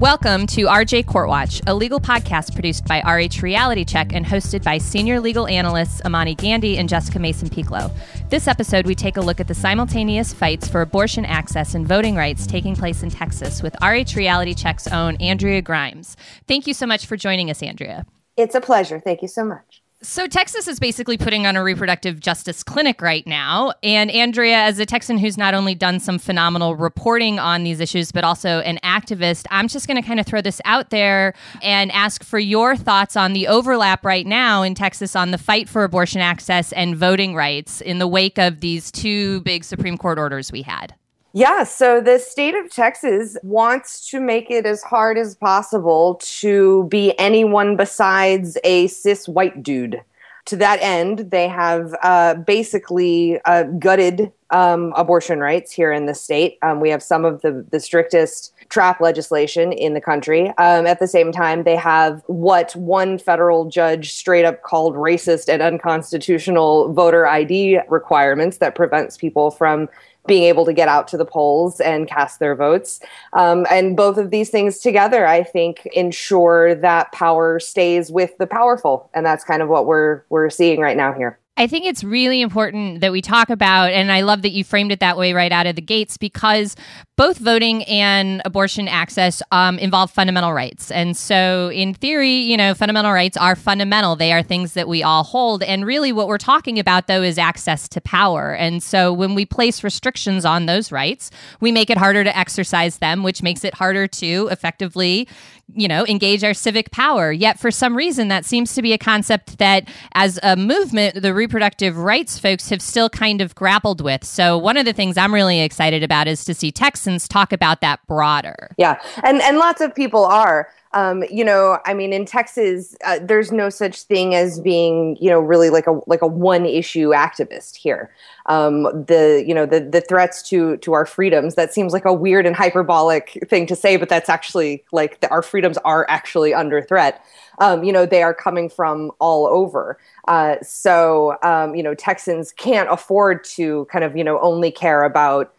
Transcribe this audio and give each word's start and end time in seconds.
Welcome 0.00 0.46
to 0.48 0.66
RJ 0.66 1.06
Courtwatch, 1.06 1.60
a 1.66 1.74
legal 1.74 1.98
podcast 1.98 2.54
produced 2.54 2.84
by 2.84 3.00
RH 3.00 3.42
Reality 3.42 3.84
Check 3.84 4.12
and 4.12 4.24
hosted 4.24 4.62
by 4.62 4.78
senior 4.78 5.18
legal 5.18 5.48
analysts 5.48 6.00
Imani 6.06 6.36
Gandhi 6.36 6.78
and 6.78 6.88
Jessica 6.88 7.18
Mason 7.18 7.50
Pieklo. 7.50 7.90
This 8.28 8.46
episode, 8.46 8.86
we 8.86 8.94
take 8.94 9.16
a 9.16 9.20
look 9.20 9.40
at 9.40 9.48
the 9.48 9.54
simultaneous 9.54 10.32
fights 10.32 10.68
for 10.68 10.82
abortion 10.82 11.24
access 11.24 11.74
and 11.74 11.84
voting 11.84 12.14
rights 12.14 12.46
taking 12.46 12.76
place 12.76 13.02
in 13.02 13.10
Texas 13.10 13.60
with 13.60 13.74
RH 13.82 14.14
Reality 14.14 14.54
Check's 14.54 14.86
own 14.86 15.16
Andrea 15.16 15.60
Grimes. 15.60 16.16
Thank 16.46 16.68
you 16.68 16.74
so 16.74 16.86
much 16.86 17.04
for 17.04 17.16
joining 17.16 17.50
us, 17.50 17.60
Andrea. 17.60 18.06
It's 18.36 18.54
a 18.54 18.60
pleasure. 18.60 19.00
Thank 19.00 19.20
you 19.20 19.26
so 19.26 19.44
much. 19.44 19.82
So, 20.00 20.28
Texas 20.28 20.68
is 20.68 20.78
basically 20.78 21.18
putting 21.18 21.44
on 21.44 21.56
a 21.56 21.62
reproductive 21.64 22.20
justice 22.20 22.62
clinic 22.62 23.02
right 23.02 23.26
now. 23.26 23.72
And 23.82 24.12
Andrea, 24.12 24.58
as 24.58 24.78
a 24.78 24.86
Texan 24.86 25.18
who's 25.18 25.36
not 25.36 25.54
only 25.54 25.74
done 25.74 25.98
some 25.98 26.20
phenomenal 26.20 26.76
reporting 26.76 27.40
on 27.40 27.64
these 27.64 27.80
issues, 27.80 28.12
but 28.12 28.22
also 28.22 28.60
an 28.60 28.78
activist, 28.84 29.46
I'm 29.50 29.66
just 29.66 29.88
going 29.88 30.00
to 30.00 30.06
kind 30.06 30.20
of 30.20 30.26
throw 30.26 30.40
this 30.40 30.60
out 30.64 30.90
there 30.90 31.34
and 31.62 31.90
ask 31.90 32.22
for 32.22 32.38
your 32.38 32.76
thoughts 32.76 33.16
on 33.16 33.32
the 33.32 33.48
overlap 33.48 34.04
right 34.04 34.24
now 34.24 34.62
in 34.62 34.76
Texas 34.76 35.16
on 35.16 35.32
the 35.32 35.38
fight 35.38 35.68
for 35.68 35.82
abortion 35.82 36.20
access 36.20 36.72
and 36.74 36.94
voting 36.94 37.34
rights 37.34 37.80
in 37.80 37.98
the 37.98 38.06
wake 38.06 38.38
of 38.38 38.60
these 38.60 38.92
two 38.92 39.40
big 39.40 39.64
Supreme 39.64 39.98
Court 39.98 40.16
orders 40.16 40.52
we 40.52 40.62
had. 40.62 40.94
Yeah, 41.38 41.62
so 41.62 42.00
the 42.00 42.18
state 42.18 42.56
of 42.56 42.68
Texas 42.68 43.36
wants 43.44 44.10
to 44.10 44.20
make 44.20 44.50
it 44.50 44.66
as 44.66 44.82
hard 44.82 45.16
as 45.16 45.36
possible 45.36 46.16
to 46.40 46.88
be 46.88 47.16
anyone 47.16 47.76
besides 47.76 48.58
a 48.64 48.88
cis 48.88 49.28
white 49.28 49.62
dude. 49.62 50.02
To 50.46 50.56
that 50.56 50.80
end, 50.82 51.30
they 51.30 51.46
have 51.46 51.94
uh, 52.02 52.34
basically 52.34 53.38
uh, 53.44 53.62
gutted 53.78 54.32
um, 54.50 54.92
abortion 54.96 55.38
rights 55.38 55.70
here 55.70 55.92
in 55.92 56.06
the 56.06 56.14
state. 56.14 56.58
Um, 56.62 56.80
we 56.80 56.90
have 56.90 57.04
some 57.04 57.24
of 57.24 57.42
the, 57.42 57.64
the 57.70 57.78
strictest 57.78 58.52
trap 58.68 59.00
legislation 59.00 59.72
in 59.72 59.94
the 59.94 60.00
country. 60.00 60.48
Um, 60.58 60.86
at 60.88 60.98
the 60.98 61.06
same 61.06 61.30
time, 61.30 61.62
they 61.62 61.76
have 61.76 62.22
what 62.26 62.74
one 62.74 63.16
federal 63.18 63.66
judge 63.66 64.10
straight 64.10 64.44
up 64.44 64.62
called 64.62 64.96
racist 64.96 65.48
and 65.48 65.62
unconstitutional 65.62 66.92
voter 66.92 67.28
ID 67.28 67.78
requirements 67.88 68.56
that 68.56 68.74
prevents 68.74 69.16
people 69.16 69.52
from 69.52 69.88
being 70.28 70.44
able 70.44 70.64
to 70.64 70.72
get 70.72 70.86
out 70.86 71.08
to 71.08 71.16
the 71.16 71.24
polls 71.24 71.80
and 71.80 72.06
cast 72.06 72.38
their 72.38 72.54
votes. 72.54 73.00
Um, 73.32 73.66
and 73.70 73.96
both 73.96 74.18
of 74.18 74.30
these 74.30 74.50
things 74.50 74.78
together, 74.78 75.26
I 75.26 75.42
think, 75.42 75.86
ensure 75.86 76.76
that 76.76 77.10
power 77.10 77.58
stays 77.58 78.12
with 78.12 78.38
the 78.38 78.46
powerful, 78.46 79.10
and 79.14 79.26
that's 79.26 79.42
kind 79.42 79.62
of 79.62 79.68
what 79.68 79.86
we're 79.86 80.22
we're 80.28 80.50
seeing 80.50 80.78
right 80.78 80.96
now 80.96 81.12
here. 81.12 81.40
I 81.58 81.66
think 81.66 81.86
it's 81.86 82.04
really 82.04 82.40
important 82.40 83.00
that 83.00 83.10
we 83.10 83.20
talk 83.20 83.50
about, 83.50 83.90
and 83.90 84.12
I 84.12 84.20
love 84.20 84.42
that 84.42 84.50
you 84.50 84.62
framed 84.62 84.92
it 84.92 85.00
that 85.00 85.18
way 85.18 85.32
right 85.32 85.50
out 85.50 85.66
of 85.66 85.74
the 85.74 85.82
gates 85.82 86.16
because 86.16 86.76
both 87.16 87.38
voting 87.38 87.82
and 87.86 88.40
abortion 88.44 88.86
access 88.86 89.42
um, 89.50 89.76
involve 89.80 90.12
fundamental 90.12 90.52
rights. 90.52 90.92
And 90.92 91.16
so, 91.16 91.72
in 91.74 91.94
theory, 91.94 92.30
you 92.30 92.56
know, 92.56 92.74
fundamental 92.74 93.10
rights 93.10 93.36
are 93.36 93.56
fundamental. 93.56 94.14
They 94.14 94.32
are 94.32 94.40
things 94.40 94.74
that 94.74 94.86
we 94.86 95.02
all 95.02 95.24
hold. 95.24 95.64
And 95.64 95.84
really, 95.84 96.12
what 96.12 96.28
we're 96.28 96.38
talking 96.38 96.78
about, 96.78 97.08
though, 97.08 97.22
is 97.22 97.38
access 97.38 97.88
to 97.88 98.00
power. 98.00 98.54
And 98.54 98.80
so, 98.80 99.12
when 99.12 99.34
we 99.34 99.44
place 99.44 99.82
restrictions 99.82 100.44
on 100.44 100.66
those 100.66 100.92
rights, 100.92 101.32
we 101.60 101.72
make 101.72 101.90
it 101.90 101.98
harder 101.98 102.22
to 102.22 102.38
exercise 102.38 102.98
them, 102.98 103.24
which 103.24 103.42
makes 103.42 103.64
it 103.64 103.74
harder 103.74 104.06
to 104.06 104.48
effectively 104.52 105.26
you 105.74 105.88
know, 105.88 106.06
engage 106.06 106.42
our 106.44 106.54
civic 106.54 106.90
power. 106.90 107.30
Yet, 107.30 107.58
for 107.58 107.70
some 107.70 107.96
reason, 107.96 108.28
that 108.28 108.44
seems 108.44 108.74
to 108.74 108.82
be 108.82 108.92
a 108.92 108.98
concept 108.98 109.58
that, 109.58 109.88
as 110.12 110.38
a 110.42 110.56
movement, 110.56 111.22
the 111.22 111.34
reproductive 111.34 111.96
rights 111.96 112.38
folks 112.38 112.70
have 112.70 112.80
still 112.80 113.08
kind 113.08 113.40
of 113.40 113.54
grappled 113.54 114.00
with. 114.00 114.24
So, 114.24 114.56
one 114.56 114.76
of 114.76 114.84
the 114.84 114.92
things 114.92 115.16
I'm 115.16 115.34
really 115.34 115.60
excited 115.60 116.02
about 116.02 116.26
is 116.26 116.44
to 116.46 116.54
see 116.54 116.72
Texans 116.72 117.28
talk 117.28 117.52
about 117.52 117.80
that 117.80 118.00
broader. 118.06 118.70
Yeah, 118.78 119.00
and 119.22 119.42
and 119.42 119.58
lots 119.58 119.80
of 119.80 119.94
people 119.94 120.24
are. 120.24 120.68
Um, 120.92 121.24
you 121.30 121.44
know, 121.44 121.78
I 121.84 121.92
mean, 121.92 122.12
in 122.12 122.24
Texas, 122.24 122.96
uh, 123.04 123.18
there's 123.22 123.52
no 123.52 123.68
such 123.68 124.02
thing 124.02 124.34
as 124.34 124.60
being, 124.60 125.16
you 125.20 125.28
know, 125.28 125.38
really 125.38 125.68
like 125.70 125.86
a 125.86 126.00
like 126.06 126.22
a 126.22 126.26
one 126.26 126.64
issue 126.64 127.10
activist 127.10 127.76
here. 127.76 128.10
Um, 128.46 128.84
the 128.84 129.44
you 129.46 129.54
know 129.54 129.66
the 129.66 129.80
the 129.80 130.00
threats 130.00 130.42
to 130.48 130.78
to 130.78 130.94
our 130.94 131.04
freedoms 131.04 131.54
that 131.56 131.74
seems 131.74 131.92
like 131.92 132.06
a 132.06 132.12
weird 132.12 132.46
and 132.46 132.56
hyperbolic 132.56 133.46
thing 133.48 133.66
to 133.66 133.76
say, 133.76 133.96
but 133.96 134.08
that's 134.08 134.28
actually 134.28 134.84
like 134.90 135.20
the, 135.20 135.28
our 135.30 135.42
freedoms 135.42 135.76
are 135.78 136.06
actually 136.08 136.54
under 136.54 136.80
threat. 136.80 137.22
Um, 137.58 137.84
you 137.84 137.92
know, 137.92 138.06
they 138.06 138.22
are 138.22 138.34
coming 138.34 138.70
from 138.70 139.10
all 139.18 139.46
over. 139.46 139.98
Uh, 140.26 140.56
so 140.62 141.36
um, 141.42 141.74
you 141.74 141.82
know, 141.82 141.94
Texans 141.94 142.52
can't 142.52 142.88
afford 142.90 143.44
to 143.44 143.84
kind 143.86 144.04
of 144.04 144.16
you 144.16 144.24
know 144.24 144.40
only 144.40 144.70
care 144.70 145.04
about 145.04 145.52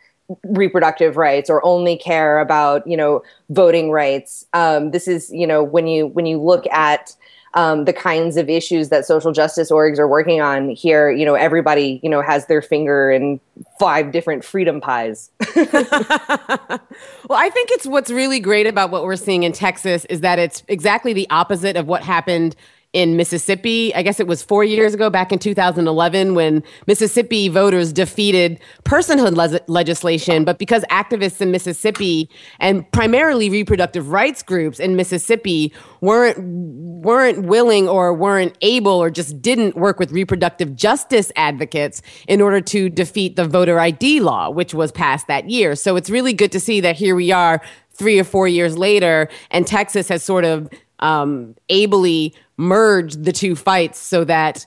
reproductive 0.44 1.18
rights 1.18 1.50
or 1.50 1.64
only 1.66 1.98
care 1.98 2.40
about 2.40 2.86
you 2.88 2.98
know 2.98 3.24
voting 3.50 3.92
rights. 3.92 4.46
Um, 4.54 4.92
this 4.92 5.08
is 5.08 5.32
you 5.32 5.48
know 5.48 5.64
when 5.64 5.88
you 5.88 6.08
when 6.08 6.26
you 6.26 6.42
look 6.42 6.66
at 6.68 7.16
um, 7.56 7.86
the 7.86 7.94
kinds 7.94 8.38
of 8.38 8.48
issues 8.48 8.90
that 8.90 9.06
social 9.06 9.32
justice 9.32 9.72
orgs 9.72 9.98
are 9.98 10.08
working 10.08 10.40
on 10.40 10.70
here 10.70 11.10
you 11.10 11.26
know 11.26 11.34
everybody 11.34 12.00
you 12.04 12.10
know 12.10 12.22
has 12.22 12.46
their 12.46 12.62
finger 12.62 13.12
in 13.12 13.40
five 13.80 14.12
different 14.12 14.44
freedom 14.46 14.80
pies. 14.82 15.32
Well 17.28 17.38
i 17.38 17.50
think 17.50 17.70
it's 17.72 17.86
what's 17.86 18.10
really 18.10 18.40
great 18.40 18.66
about 18.66 18.90
what 18.90 19.04
we're 19.04 19.16
seeing 19.16 19.44
in 19.44 19.52
texas 19.52 20.06
is 20.06 20.22
that 20.22 20.40
it's 20.40 20.64
exactly 20.68 21.14
the 21.14 21.30
opposite 21.30 21.76
of 21.78 21.88
what 21.88 22.02
happened 22.02 22.56
in 22.92 23.16
Mississippi. 23.16 23.94
I 23.94 24.02
guess 24.02 24.20
it 24.20 24.26
was 24.26 24.42
four 24.42 24.64
years 24.64 24.96
ago, 24.96 25.12
back 25.12 25.32
in 25.32 25.38
2011, 25.38 26.34
when 26.34 26.64
Mississippi 26.88 27.48
voters 27.48 27.94
defeated 27.94 28.60
personhood 28.84 29.36
le- 29.36 29.60
legislation. 29.68 30.44
But 30.44 30.58
because 30.58 30.84
activists 30.90 31.40
in 31.40 31.52
Mississippi 31.52 32.30
and 32.60 32.90
primarily 32.92 33.50
reproductive 33.50 34.10
rights 34.12 34.42
groups 34.42 34.80
in 34.80 34.96
Mississippi 34.96 35.72
weren't 36.02 36.40
weren't 36.40 37.46
willing 37.46 37.88
or 37.88 38.14
weren't 38.14 38.58
able 38.62 38.92
or 38.92 39.10
just 39.10 39.42
didn't 39.42 39.76
work 39.76 40.00
with 40.00 40.12
reproductive 40.12 40.76
justice 40.76 41.32
advocates 41.36 42.02
in 42.28 42.42
order 42.42 42.60
to 42.60 42.90
defeat 42.90 43.36
the 43.36 43.48
voter 43.48 43.80
ID 43.80 44.20
law, 44.20 44.50
which 44.50 44.74
was 44.74 44.92
passed 44.92 45.28
that 45.28 45.50
year. 45.50 45.76
So 45.76 45.96
it's 45.96 46.10
really 46.10 46.34
good 46.34 46.52
to 46.54 46.60
see 46.60 46.82
that 46.82 46.96
here 46.96 47.16
we 47.16 47.32
are 47.32 47.62
three 47.94 48.20
or 48.20 48.24
four 48.24 48.48
years 48.48 48.78
later, 48.78 49.30
and 49.52 49.68
Texas 49.68 50.08
has 50.08 50.24
sort 50.24 50.46
of 50.46 50.70
um, 51.00 51.56
ably 51.70 52.34
merge 52.60 53.14
the 53.16 53.32
two 53.32 53.56
fights 53.56 53.98
so 53.98 54.26
that 54.26 54.66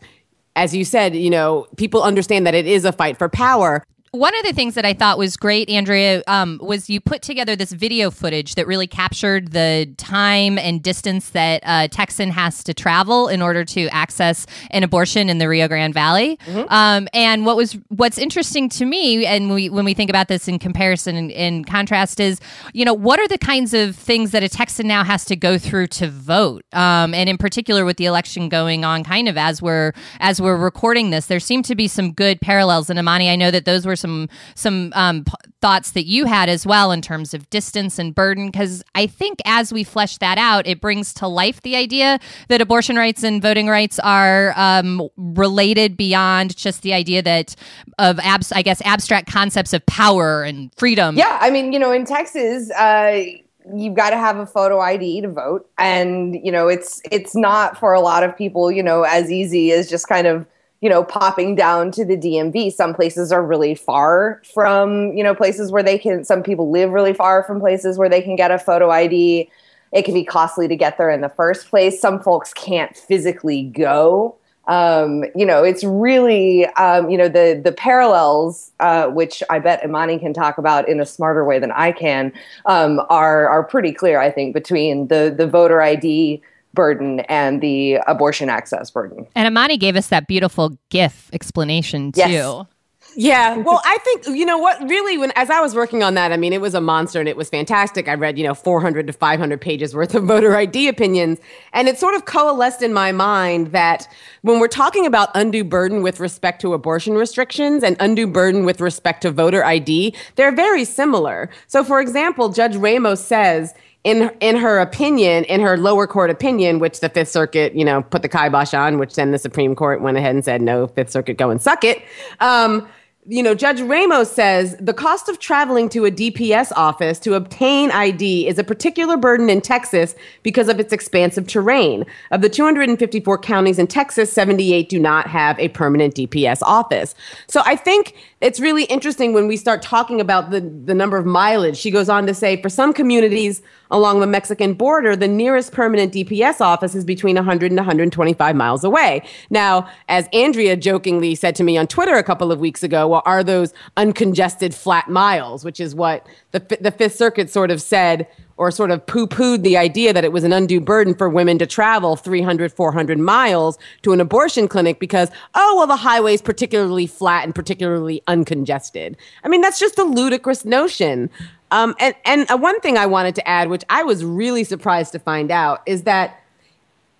as 0.56 0.74
you 0.74 0.84
said, 0.84 1.14
you 1.14 1.30
know, 1.30 1.66
people 1.76 2.02
understand 2.02 2.46
that 2.46 2.54
it 2.54 2.66
is 2.66 2.84
a 2.84 2.92
fight 2.92 3.16
for 3.18 3.28
power. 3.28 3.84
One 4.14 4.36
of 4.36 4.44
the 4.44 4.52
things 4.52 4.74
that 4.74 4.84
I 4.84 4.92
thought 4.92 5.16
was 5.16 5.38
great, 5.38 5.70
Andrea, 5.70 6.22
um, 6.26 6.60
was 6.62 6.90
you 6.90 7.00
put 7.00 7.22
together 7.22 7.56
this 7.56 7.72
video 7.72 8.10
footage 8.10 8.56
that 8.56 8.66
really 8.66 8.86
captured 8.86 9.52
the 9.52 9.88
time 9.96 10.58
and 10.58 10.82
distance 10.82 11.30
that 11.30 11.62
a 11.64 11.88
Texan 11.88 12.28
has 12.28 12.62
to 12.64 12.74
travel 12.74 13.28
in 13.28 13.40
order 13.40 13.64
to 13.64 13.88
access 13.88 14.46
an 14.70 14.82
abortion 14.82 15.30
in 15.30 15.38
the 15.38 15.48
Rio 15.48 15.66
Grande 15.66 15.94
Valley. 15.94 16.36
Mm-hmm. 16.44 16.70
Um, 16.70 17.08
and 17.14 17.46
what 17.46 17.56
was 17.56 17.78
what's 17.88 18.18
interesting 18.18 18.68
to 18.68 18.84
me, 18.84 19.24
and 19.24 19.50
we, 19.50 19.70
when 19.70 19.86
we 19.86 19.94
think 19.94 20.10
about 20.10 20.28
this 20.28 20.46
in 20.46 20.58
comparison 20.58 21.16
and 21.16 21.30
in 21.30 21.64
contrast, 21.64 22.20
is 22.20 22.38
you 22.74 22.84
know 22.84 22.92
what 22.92 23.18
are 23.18 23.28
the 23.28 23.38
kinds 23.38 23.72
of 23.72 23.96
things 23.96 24.32
that 24.32 24.42
a 24.42 24.48
Texan 24.50 24.86
now 24.86 25.04
has 25.04 25.24
to 25.24 25.36
go 25.36 25.56
through 25.56 25.86
to 25.86 26.10
vote, 26.10 26.66
um, 26.74 27.14
and 27.14 27.30
in 27.30 27.38
particular 27.38 27.86
with 27.86 27.96
the 27.96 28.04
election 28.04 28.50
going 28.50 28.84
on, 28.84 29.04
kind 29.04 29.26
of 29.26 29.38
as 29.38 29.62
we're 29.62 29.94
as 30.20 30.38
we're 30.38 30.58
recording 30.58 31.08
this, 31.08 31.24
there 31.24 31.40
seem 31.40 31.62
to 31.62 31.74
be 31.74 31.88
some 31.88 32.12
good 32.12 32.42
parallels. 32.42 32.90
And 32.90 32.98
Imani, 32.98 33.30
I 33.30 33.36
know 33.36 33.50
that 33.50 33.64
those 33.64 33.86
were 33.86 33.96
some 34.02 34.28
some 34.54 34.92
um, 34.94 35.24
p- 35.24 35.32
thoughts 35.62 35.92
that 35.92 36.04
you 36.04 36.26
had 36.26 36.50
as 36.50 36.66
well 36.66 36.92
in 36.92 37.00
terms 37.00 37.32
of 37.32 37.48
distance 37.48 37.98
and 37.98 38.14
burden 38.14 38.50
because 38.50 38.82
I 38.94 39.06
think 39.06 39.38
as 39.46 39.72
we 39.72 39.84
flesh 39.84 40.18
that 40.18 40.36
out, 40.36 40.66
it 40.66 40.80
brings 40.80 41.14
to 41.14 41.26
life 41.26 41.62
the 41.62 41.76
idea 41.76 42.18
that 42.48 42.60
abortion 42.60 42.96
rights 42.96 43.22
and 43.22 43.40
voting 43.40 43.68
rights 43.68 43.98
are 44.00 44.52
um, 44.56 45.08
related 45.16 45.96
beyond 45.96 46.54
just 46.56 46.82
the 46.82 46.92
idea 46.92 47.22
that 47.22 47.56
of 47.98 48.18
abs- 48.20 48.52
I 48.52 48.60
guess 48.60 48.82
abstract 48.82 49.32
concepts 49.32 49.72
of 49.72 49.86
power 49.86 50.42
and 50.42 50.70
freedom. 50.76 51.16
Yeah, 51.16 51.38
I 51.40 51.50
mean, 51.50 51.72
you 51.72 51.78
know, 51.78 51.92
in 51.92 52.04
Texas. 52.04 52.70
Uh, 52.70 53.24
you've 53.72 53.94
got 53.94 54.10
to 54.10 54.16
have 54.16 54.38
a 54.38 54.46
photo 54.46 54.80
ID 54.80 55.20
to 55.20 55.28
vote 55.28 55.68
and 55.78 56.34
you 56.34 56.50
know 56.50 56.66
it's 56.66 57.00
it's 57.12 57.36
not 57.36 57.78
for 57.78 57.92
a 57.92 58.00
lot 58.00 58.24
of 58.24 58.36
people 58.36 58.72
you 58.72 58.82
know 58.82 59.04
as 59.04 59.30
easy 59.30 59.70
as 59.70 59.88
just 59.88 60.08
kind 60.08 60.26
of 60.26 60.44
you 60.82 60.88
know, 60.88 61.04
popping 61.04 61.54
down 61.54 61.92
to 61.92 62.04
the 62.04 62.16
DMV. 62.16 62.72
Some 62.72 62.92
places 62.92 63.30
are 63.30 63.42
really 63.42 63.74
far 63.74 64.42
from, 64.52 65.16
you 65.16 65.22
know, 65.22 65.32
places 65.32 65.70
where 65.70 65.82
they 65.82 65.96
can, 65.96 66.24
some 66.24 66.42
people 66.42 66.70
live 66.70 66.90
really 66.90 67.14
far 67.14 67.44
from 67.44 67.60
places 67.60 67.96
where 67.96 68.08
they 68.08 68.20
can 68.20 68.34
get 68.34 68.50
a 68.50 68.58
photo 68.58 68.90
ID. 68.90 69.48
It 69.92 70.04
can 70.04 70.12
be 70.12 70.24
costly 70.24 70.66
to 70.66 70.74
get 70.74 70.98
there 70.98 71.10
in 71.10 71.20
the 71.20 71.28
first 71.28 71.70
place. 71.70 72.00
Some 72.00 72.20
folks 72.20 72.52
can't 72.52 72.96
physically 72.96 73.62
go. 73.62 74.34
Um, 74.66 75.24
you 75.36 75.46
know, 75.46 75.62
it's 75.62 75.84
really, 75.84 76.66
um, 76.66 77.10
you 77.10 77.18
know, 77.18 77.28
the 77.28 77.60
the 77.62 77.72
parallels, 77.72 78.70
uh, 78.78 79.08
which 79.08 79.42
I 79.50 79.58
bet 79.58 79.84
Imani 79.84 80.20
can 80.20 80.32
talk 80.32 80.56
about 80.56 80.88
in 80.88 81.00
a 81.00 81.06
smarter 81.06 81.44
way 81.44 81.58
than 81.58 81.72
I 81.72 81.90
can, 81.90 82.32
um, 82.66 83.00
are 83.10 83.48
are 83.48 83.64
pretty 83.64 83.92
clear. 83.92 84.20
I 84.20 84.30
think 84.30 84.54
between 84.54 85.08
the 85.08 85.34
the 85.36 85.48
voter 85.48 85.82
ID 85.82 86.42
burden 86.74 87.20
and 87.20 87.60
the 87.60 87.98
abortion 88.06 88.48
access 88.48 88.90
burden. 88.90 89.26
And 89.34 89.46
Imani 89.46 89.76
gave 89.76 89.96
us 89.96 90.08
that 90.08 90.26
beautiful 90.26 90.78
GIF 90.90 91.30
explanation 91.32 92.12
too. 92.12 92.20
Yes. 92.20 92.66
Yeah. 93.14 93.58
Well, 93.58 93.82
I 93.84 93.98
think, 93.98 94.26
you 94.38 94.46
know 94.46 94.56
what, 94.56 94.80
really, 94.88 95.18
when 95.18 95.32
as 95.32 95.50
I 95.50 95.60
was 95.60 95.74
working 95.74 96.02
on 96.02 96.14
that, 96.14 96.32
I 96.32 96.38
mean, 96.38 96.54
it 96.54 96.62
was 96.62 96.74
a 96.74 96.80
monster 96.80 97.20
and 97.20 97.28
it 97.28 97.36
was 97.36 97.50
fantastic. 97.50 98.08
I 98.08 98.14
read, 98.14 98.38
you 98.38 98.44
know, 98.44 98.54
400 98.54 99.06
to 99.06 99.12
500 99.12 99.60
pages 99.60 99.94
worth 99.94 100.14
of 100.14 100.24
voter 100.24 100.56
ID 100.56 100.88
opinions. 100.88 101.38
And 101.74 101.88
it 101.88 101.98
sort 101.98 102.14
of 102.14 102.24
coalesced 102.24 102.80
in 102.80 102.94
my 102.94 103.12
mind 103.12 103.72
that 103.72 104.08
when 104.40 104.60
we're 104.60 104.68
talking 104.68 105.04
about 105.04 105.28
undue 105.34 105.64
burden 105.64 106.02
with 106.02 106.20
respect 106.20 106.62
to 106.62 106.72
abortion 106.72 107.14
restrictions 107.14 107.82
and 107.82 107.96
undue 108.00 108.26
burden 108.26 108.64
with 108.64 108.80
respect 108.80 109.22
to 109.22 109.30
voter 109.30 109.62
ID, 109.64 110.14
they're 110.36 110.54
very 110.54 110.84
similar. 110.84 111.50
So, 111.66 111.84
for 111.84 112.00
example, 112.00 112.48
Judge 112.48 112.76
Ramos 112.76 113.22
says, 113.22 113.74
in 114.04 114.30
in 114.40 114.56
her 114.56 114.78
opinion, 114.80 115.44
in 115.44 115.60
her 115.60 115.76
lower 115.76 116.06
court 116.06 116.30
opinion, 116.30 116.78
which 116.78 117.00
the 117.00 117.08
Fifth 117.08 117.28
Circuit, 117.28 117.74
you 117.74 117.84
know, 117.84 118.02
put 118.02 118.22
the 118.22 118.28
kibosh 118.28 118.74
on, 118.74 118.98
which 118.98 119.14
then 119.14 119.30
the 119.30 119.38
Supreme 119.38 119.74
Court 119.74 120.00
went 120.00 120.16
ahead 120.16 120.34
and 120.34 120.44
said, 120.44 120.60
"No, 120.60 120.88
Fifth 120.88 121.10
Circuit, 121.10 121.36
go 121.38 121.50
and 121.50 121.62
suck 121.62 121.84
it." 121.84 122.02
Um, 122.40 122.88
you 123.28 123.40
know, 123.40 123.54
Judge 123.54 123.80
Ramos 123.80 124.32
says 124.32 124.76
the 124.80 124.92
cost 124.92 125.28
of 125.28 125.38
traveling 125.38 125.88
to 125.90 126.04
a 126.04 126.10
DPS 126.10 126.72
office 126.74 127.20
to 127.20 127.34
obtain 127.34 127.92
ID 127.92 128.48
is 128.48 128.58
a 128.58 128.64
particular 128.64 129.16
burden 129.16 129.48
in 129.48 129.60
Texas 129.60 130.16
because 130.42 130.68
of 130.68 130.80
its 130.80 130.92
expansive 130.92 131.46
terrain. 131.46 132.04
Of 132.32 132.40
the 132.40 132.48
254 132.48 133.38
counties 133.38 133.78
in 133.78 133.86
Texas, 133.86 134.32
78 134.32 134.88
do 134.88 134.98
not 134.98 135.28
have 135.28 135.56
a 135.60 135.68
permanent 135.68 136.16
DPS 136.16 136.62
office. 136.62 137.14
So 137.46 137.62
I 137.64 137.76
think 137.76 138.16
it's 138.40 138.58
really 138.58 138.84
interesting 138.84 139.32
when 139.32 139.46
we 139.46 139.56
start 139.56 139.82
talking 139.82 140.20
about 140.20 140.50
the, 140.50 140.60
the 140.60 140.94
number 140.94 141.16
of 141.16 141.24
mileage. 141.24 141.76
She 141.76 141.92
goes 141.92 142.08
on 142.08 142.26
to 142.26 142.34
say 142.34 142.60
for 142.60 142.68
some 142.68 142.92
communities 142.92 143.62
along 143.92 144.20
the 144.20 144.26
Mexican 144.26 144.72
border, 144.72 145.14
the 145.14 145.28
nearest 145.28 145.70
permanent 145.70 146.12
DPS 146.12 146.60
office 146.60 146.94
is 146.94 147.04
between 147.04 147.36
100 147.36 147.70
and 147.70 147.78
125 147.78 148.56
miles 148.56 148.82
away. 148.82 149.22
Now, 149.50 149.88
as 150.08 150.28
Andrea 150.32 150.76
jokingly 150.76 151.34
said 151.34 151.54
to 151.56 151.62
me 151.62 151.76
on 151.76 151.86
Twitter 151.86 152.14
a 152.14 152.24
couple 152.24 152.50
of 152.50 152.58
weeks 152.58 152.82
ago, 152.82 153.06
well, 153.06 153.22
are 153.26 153.44
those 153.44 153.72
uncongested 153.96 154.74
flat 154.74 155.08
miles, 155.08 155.64
which 155.64 155.78
is 155.78 155.94
what 155.94 156.26
the, 156.50 156.78
the 156.80 156.90
Fifth 156.90 157.14
Circuit 157.14 157.50
sort 157.50 157.70
of 157.70 157.80
said 157.80 158.26
or 158.56 158.70
sort 158.70 158.90
of 158.90 159.04
poo 159.06 159.26
pooed 159.26 159.62
the 159.62 159.76
idea 159.76 160.12
that 160.12 160.24
it 160.24 160.32
was 160.32 160.44
an 160.44 160.52
undue 160.52 160.80
burden 160.80 161.14
for 161.14 161.28
women 161.28 161.58
to 161.58 161.66
travel 161.66 162.16
300, 162.16 162.72
400 162.72 163.18
miles 163.18 163.78
to 164.02 164.12
an 164.12 164.20
abortion 164.20 164.68
clinic 164.68 165.00
because, 165.00 165.30
oh, 165.54 165.74
well, 165.76 165.86
the 165.86 165.96
highway 165.96 166.34
is 166.34 166.42
particularly 166.42 167.06
flat 167.06 167.44
and 167.44 167.54
particularly 167.54 168.22
uncongested. 168.28 169.16
I 169.42 169.48
mean, 169.48 169.62
that's 169.62 169.80
just 169.80 169.98
a 169.98 170.04
ludicrous 170.04 170.64
notion. 170.64 171.30
Um, 171.72 171.94
and 171.98 172.14
and 172.24 172.50
uh, 172.50 172.56
one 172.56 172.78
thing 172.80 172.96
I 172.96 173.06
wanted 173.06 173.34
to 173.36 173.48
add, 173.48 173.68
which 173.68 173.82
I 173.90 174.04
was 174.04 174.24
really 174.24 174.62
surprised 174.62 175.12
to 175.12 175.18
find 175.18 175.50
out, 175.50 175.82
is 175.86 176.02
that 176.04 176.38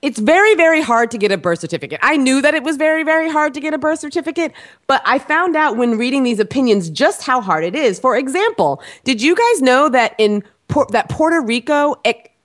it's 0.02 0.18
very, 0.18 0.54
very 0.56 0.82
hard 0.82 1.10
to 1.12 1.18
get 1.18 1.32
a 1.32 1.38
birth 1.38 1.60
certificate. 1.60 2.00
I 2.02 2.16
knew 2.16 2.42
that 2.42 2.54
it 2.54 2.62
was 2.62 2.76
very, 2.76 3.02
very 3.02 3.30
hard 3.30 3.54
to 3.54 3.60
get 3.60 3.72
a 3.72 3.78
birth 3.78 4.00
certificate, 4.00 4.52
but 4.88 5.00
I 5.04 5.18
found 5.18 5.56
out 5.56 5.76
when 5.76 5.96
reading 5.96 6.24
these 6.24 6.40
opinions 6.40 6.90
just 6.90 7.22
how 7.22 7.40
hard 7.40 7.64
it 7.64 7.74
is. 7.74 7.98
For 7.98 8.16
example, 8.16 8.82
did 9.04 9.22
you 9.22 9.34
guys 9.36 9.62
know 9.62 9.88
that 9.88 10.14
in 10.18 10.42
that 10.90 11.08
Puerto 11.08 11.40
Rico 11.40 11.94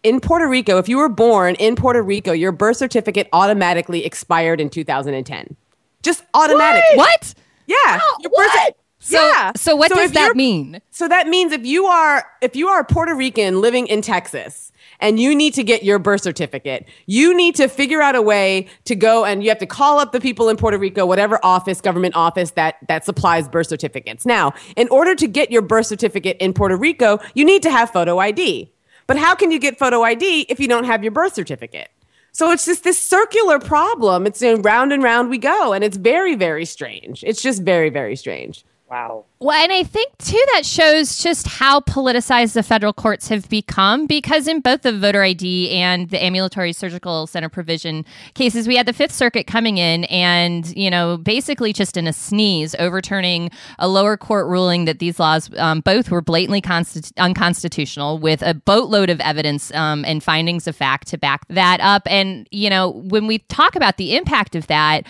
in 0.03 0.21
Puerto 0.21 0.47
Rico, 0.47 0.77
if 0.77 0.87
you 0.87 0.97
were 0.97 1.09
born 1.09 1.55
in 1.55 1.75
Puerto 1.75 2.01
Rico, 2.01 2.31
your 2.31 2.53
birth 2.53 2.77
certificate 2.77 3.27
automatically 3.33 4.05
expired 4.05 4.61
in 4.61 4.69
2010. 4.69 5.55
Just 6.03 6.23
automatic. 6.33 6.83
What? 6.93 7.33
Yeah. 7.65 7.75
Oh, 8.01 8.17
your 8.21 8.31
what? 8.31 8.77
So, 9.07 9.25
yeah. 9.25 9.53
So 9.55 9.73
what 9.73 9.89
so 9.89 9.95
does 9.95 10.11
that 10.11 10.35
mean? 10.35 10.81
So 10.91 11.07
that 11.07 11.29
means 11.29 11.53
if 11.53 11.65
you 11.65 11.85
are 11.85 12.25
if 12.41 12.57
you 12.57 12.67
are 12.67 12.83
Puerto 12.83 13.15
Rican 13.15 13.61
living 13.61 13.87
in 13.87 14.01
Texas 14.01 14.73
and 14.99 15.17
you 15.17 15.33
need 15.33 15.53
to 15.53 15.63
get 15.63 15.81
your 15.81 15.97
birth 15.97 16.21
certificate, 16.21 16.85
you 17.05 17.33
need 17.33 17.55
to 17.55 17.69
figure 17.69 18.01
out 18.01 18.15
a 18.15 18.21
way 18.21 18.67
to 18.83 18.95
go 18.95 19.23
and 19.23 19.43
you 19.43 19.49
have 19.49 19.59
to 19.59 19.65
call 19.65 19.99
up 19.99 20.11
the 20.11 20.19
people 20.19 20.49
in 20.49 20.57
Puerto 20.57 20.77
Rico, 20.77 21.05
whatever 21.05 21.39
office, 21.41 21.79
government 21.79 22.17
office 22.17 22.51
that 22.51 22.75
that 22.89 23.05
supplies 23.05 23.47
birth 23.47 23.67
certificates. 23.67 24.25
Now, 24.25 24.53
in 24.75 24.89
order 24.89 25.15
to 25.15 25.25
get 25.25 25.51
your 25.51 25.61
birth 25.61 25.85
certificate 25.85 26.35
in 26.41 26.53
Puerto 26.53 26.75
Rico, 26.75 27.19
you 27.33 27.45
need 27.45 27.63
to 27.63 27.71
have 27.71 27.91
photo 27.91 28.19
ID. 28.19 28.73
But 29.07 29.15
how 29.15 29.35
can 29.35 29.51
you 29.51 29.59
get 29.59 29.79
photo 29.79 30.03
ID 30.03 30.47
if 30.49 30.59
you 30.59 30.67
don't 30.67 30.83
have 30.83 31.01
your 31.01 31.13
birth 31.13 31.33
certificate? 31.33 31.89
So 32.33 32.51
it's 32.51 32.65
just 32.65 32.83
this 32.83 32.99
circular 32.99 33.57
problem. 33.57 34.27
It's 34.27 34.41
know, 34.41 34.57
round 34.57 34.91
and 34.91 35.01
round 35.01 35.29
we 35.29 35.37
go, 35.37 35.71
and 35.71 35.81
it's 35.81 35.95
very, 35.95 36.35
very 36.35 36.65
strange. 36.65 37.23
It's 37.23 37.41
just 37.41 37.63
very, 37.63 37.89
very 37.89 38.17
strange. 38.17 38.65
Wow. 38.89 39.25
Well, 39.39 39.61
and 39.61 39.71
I 39.71 39.83
think 39.83 40.17
too 40.17 40.41
that 40.53 40.65
shows 40.65 41.17
just 41.17 41.45
how 41.45 41.81
politicized 41.81 42.53
the 42.53 42.63
federal 42.63 42.93
courts 42.93 43.27
have 43.27 43.49
become 43.49 44.07
because 44.07 44.47
in 44.47 44.61
both 44.61 44.83
the 44.83 44.97
voter 44.97 45.23
ID 45.23 45.71
and 45.71 46.09
the 46.09 46.23
ambulatory 46.23 46.71
surgical 46.71 47.27
center 47.27 47.49
provision 47.49 48.05
cases, 48.33 48.65
we 48.65 48.77
had 48.77 48.85
the 48.85 48.93
Fifth 48.93 49.11
Circuit 49.11 49.45
coming 49.45 49.77
in 49.77 50.05
and, 50.05 50.75
you 50.77 50.89
know, 50.89 51.17
basically 51.17 51.73
just 51.73 51.97
in 51.97 52.07
a 52.07 52.13
sneeze, 52.13 52.75
overturning 52.79 53.51
a 53.77 53.89
lower 53.89 54.15
court 54.15 54.47
ruling 54.47 54.85
that 54.85 54.99
these 54.99 55.19
laws 55.19 55.49
um, 55.57 55.81
both 55.81 56.09
were 56.09 56.21
blatantly 56.21 56.61
constitu- 56.61 57.11
unconstitutional 57.17 58.19
with 58.19 58.41
a 58.41 58.53
boatload 58.53 59.09
of 59.09 59.19
evidence 59.19 59.69
um, 59.73 60.05
and 60.05 60.23
findings 60.23 60.65
of 60.65 60.77
fact 60.77 61.09
to 61.09 61.17
back 61.17 61.45
that 61.49 61.81
up. 61.81 62.03
And, 62.05 62.47
you 62.51 62.69
know, 62.69 62.91
when 62.91 63.27
we 63.27 63.39
talk 63.39 63.75
about 63.75 63.97
the 63.97 64.15
impact 64.15 64.55
of 64.55 64.67
that, 64.67 65.05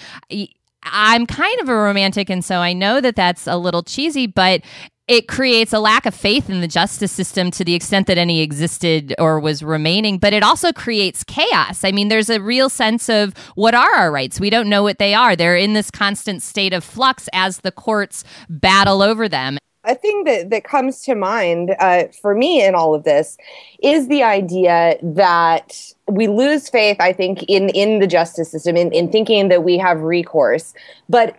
I'm 0.83 1.25
kind 1.25 1.59
of 1.59 1.69
a 1.69 1.75
romantic, 1.75 2.29
and 2.29 2.44
so 2.44 2.57
I 2.57 2.74
know 2.74 3.01
that 3.01 3.15
that's 3.15 3.47
a 3.47 3.57
little 3.57 3.83
cheesy, 3.83 4.27
but 4.27 4.62
it 5.07 5.29
creates 5.29 5.71
a 5.71 5.79
lack 5.79 6.06
of 6.06 6.13
faith 6.13 6.50
in 6.50 6.59
the 6.59 6.68
justice 6.68 7.13
system 7.13 7.50
to 7.51 7.63
the 7.63 7.74
extent 7.74 8.07
that 8.07 8.18
any 8.18 8.41
existed 8.41 9.15
or 9.18 9.39
was 9.39 9.63
remaining, 9.63 10.18
but 10.18 10.33
it 10.33 10.44
also 10.44 10.74
creates 10.74 11.24
chaos. 11.24 11.85
I 11.85 11.91
mean, 11.91 12.09
there's 12.09 12.29
a 12.29 12.41
real 12.41 12.69
sense 12.69 13.07
of 13.07 13.33
what 13.56 13.74
are 13.74 13.95
our 13.95 14.12
rights? 14.12 14.39
We 14.39 14.50
don't 14.50 14.68
know 14.68 14.83
what 14.83 15.00
they 15.00 15.13
are. 15.13 15.35
They're 15.35 15.56
in 15.56 15.74
this 15.74 15.89
constant 15.89 16.41
state 16.41 16.74
of 16.74 16.83
flux 16.83 17.30
as 17.31 17.59
the 17.59 17.71
courts 17.71 18.25
battle 18.50 19.01
over 19.01 19.30
them 19.30 19.57
a 19.88 19.95
thing 19.95 20.25
that, 20.25 20.50
that 20.50 20.63
comes 20.63 21.01
to 21.04 21.16
mind 21.16 21.75
uh, 21.80 22.04
for 22.22 22.36
me 22.36 22.63
in 22.63 22.75
all 22.75 22.94
of 22.94 23.04
this 23.04 23.38
is 23.81 24.07
the 24.07 24.22
idea 24.22 24.98
that 25.01 25.94
we 26.07 26.28
lose 26.28 26.69
faith, 26.69 26.98
I 27.00 27.13
think, 27.13 27.44
in, 27.44 27.69
in 27.69 28.00
the 28.00 28.07
justice 28.07 28.51
system, 28.51 28.75
in, 28.75 28.92
in 28.92 29.12
thinking 29.12 29.48
that 29.48 29.63
we 29.63 29.78
have 29.78 30.01
recourse. 30.01 30.74
But 31.10 31.36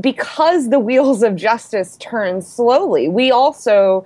because 0.00 0.70
the 0.70 0.80
wheels 0.80 1.22
of 1.22 1.36
justice 1.36 1.96
turn 1.98 2.42
slowly, 2.42 3.08
we 3.08 3.30
also 3.30 4.04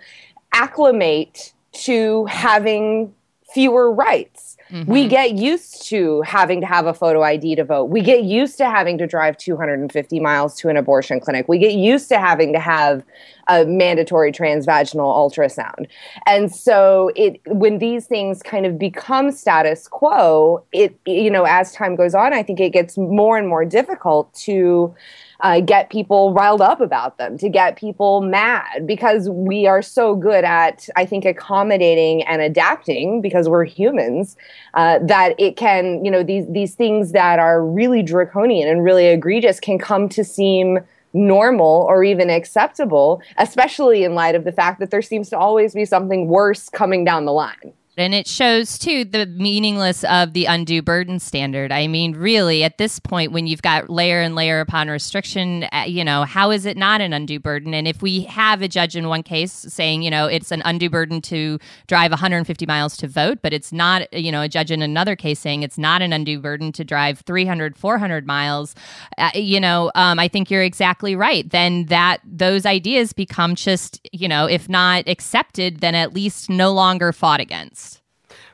acclimate 0.53 1.53
to 1.73 2.25
having 2.27 3.15
fewer 3.53 3.93
rights. 3.93 4.58
Mm-hmm. 4.71 4.91
We 4.91 5.09
get 5.09 5.33
used 5.33 5.87
to 5.89 6.21
having 6.23 6.61
to 6.61 6.67
have 6.67 6.87
a 6.87 6.93
photo 6.93 7.23
ID 7.23 7.57
to 7.57 7.65
vote. 7.65 7.85
We 7.85 8.03
get 8.03 8.25
used 8.25 8.59
to 8.59 8.67
having 8.67 8.99
to 8.99 9.07
drive 9.07 9.37
250 9.39 10.21
miles 10.21 10.57
to 10.57 10.69
an 10.69 10.77
abortion 10.77 11.21
clinic. 11.21 11.49
We 11.49 11.59
get 11.59 11.73
used 11.73 12.09
to 12.11 12.19
having 12.19 12.53
to 12.53 12.61
have 12.61 13.03
a 13.49 13.65
mandatory 13.65 14.31
transvaginal 14.31 15.15
ultrasound. 15.15 15.87
And 16.27 16.55
so 16.55 17.11
it 17.17 17.41
when 17.47 17.79
these 17.79 18.07
things 18.07 18.43
kind 18.43 18.67
of 18.67 18.79
become 18.79 19.31
status 19.33 19.89
quo, 19.89 20.63
it 20.73 20.99
you 21.07 21.31
know, 21.31 21.45
as 21.45 21.73
time 21.73 21.97
goes 21.97 22.15
on, 22.15 22.35
I 22.35 22.43
think 22.43 22.61
it 22.61 22.71
gets 22.71 22.99
more 22.99 23.39
and 23.39 23.49
more 23.49 23.65
difficult 23.65 24.33
to 24.35 24.95
uh, 25.41 25.61
get 25.61 25.91
people 25.91 26.33
riled 26.35 26.61
up 26.61 26.81
about 26.81 27.19
them, 27.19 27.39
to 27.39 27.49
get 27.49 27.77
people 27.77 28.21
mad 28.23 28.87
because 28.87 29.29
we 29.29 29.67
are 29.67 29.83
so 29.83 30.15
good 30.15 30.45
at, 30.45 30.89
I 30.97 31.07
think, 31.07 31.25
accommodating 31.25 32.23
and 32.25 32.43
adapting 32.43 33.21
because 33.21 33.49
we're 33.49 33.65
humans. 33.65 34.37
Uh, 34.75 34.99
that 35.03 35.35
it 35.39 35.57
can, 35.57 36.05
you 36.05 36.11
know, 36.11 36.23
these 36.23 36.47
these 36.51 36.75
things 36.75 37.13
that 37.13 37.39
are 37.39 37.65
really 37.65 38.03
draconian 38.03 38.69
and 38.69 38.83
really 38.83 39.07
egregious 39.07 39.61
can 39.61 39.79
come 39.79 40.09
to 40.09 40.25
seem 40.25 40.81
normal 41.13 41.87
or 41.89 42.05
even 42.05 42.31
acceptable, 42.31 43.23
especially 43.39 44.05
in 44.05 44.15
light 44.15 44.35
of 44.35 44.45
the 44.45 44.53
fact 44.53 44.79
that 44.81 44.91
there 44.91 45.03
seems 45.03 45.31
to 45.31 45.39
always 45.39 45.75
be 45.75 45.85
something 45.85 46.29
worse 46.29 46.69
coming 46.69 47.05
down 47.05 47.25
the 47.25 47.33
line. 47.33 47.73
And 47.99 48.15
it 48.15 48.27
shows 48.27 48.79
too 48.79 49.05
the 49.05 49.27
meaningless 49.27 50.05
of 50.05 50.33
the 50.33 50.45
undue 50.45 50.83
burden 50.83 51.19
standard. 51.19 51.73
I 51.73 51.89
mean, 51.89 52.15
really, 52.15 52.63
at 52.63 52.79
this 52.79 52.99
point, 52.99 53.33
when 53.33 53.47
you've 53.47 53.63
got 53.63 53.91
layer 53.91 54.21
and 54.21 54.35
layer 54.35 54.61
upon 54.61 54.89
restriction, 54.89 55.65
uh, 55.73 55.85
you 55.87 56.05
know, 56.05 56.25
how 56.25 56.51
is 56.51 56.65
it 56.65 56.77
not 56.77 57.01
an 57.01 57.13
undue 57.13 57.41
burden? 57.41 57.75
And 57.75 57.89
if 57.89 58.01
we 58.01 58.21
have 58.23 58.63
a 58.63 58.69
judge 58.69 58.97
in 58.97 59.09
one 59.09 59.23
case 59.23 59.53
saying, 59.53 60.03
you 60.03 60.11
know, 60.11 60.27
it's 60.27 60.53
an 60.53 60.63
undue 60.65 60.91
burden 60.91 61.21
to 61.23 61.59
drive 61.89 62.13
150 62.13 62.67
miles 62.67 62.97
to 62.99 63.09
vote, 63.09 63.39
but 63.43 63.53
it's 63.53 63.73
not, 63.73 64.13
you 64.13 64.31
know, 64.31 64.43
a 64.43 64.49
judge 64.49 64.71
in 64.71 64.83
another 64.83 65.17
case 65.17 65.41
saying 65.41 65.63
it's 65.63 65.79
not 65.79 66.01
an 66.01 66.13
undue 66.13 66.39
burden 66.39 66.71
to 66.73 66.85
drive 66.85 67.21
300, 67.21 67.77
400 67.77 68.27
miles, 68.27 68.75
uh, 69.17 69.31
you 69.35 69.59
know, 69.59 69.91
um, 69.95 70.19
I 70.19 70.29
think 70.29 70.51
you're 70.51 70.63
exactly 70.63 71.17
right. 71.17 71.49
Then 71.49 71.87
that 71.87 72.21
those 72.25 72.65
ideas 72.65 73.13
become 73.13 73.55
just, 73.55 74.01
you 74.13 74.29
know, 74.29 74.47
if 74.47 74.69
not 74.69 75.09
accepted, 75.09 75.81
then 75.81 75.95
at 75.95 76.13
least 76.13 76.49
no 76.49 76.73
longer 76.73 77.13
fought 77.13 77.41
against. 77.41 77.88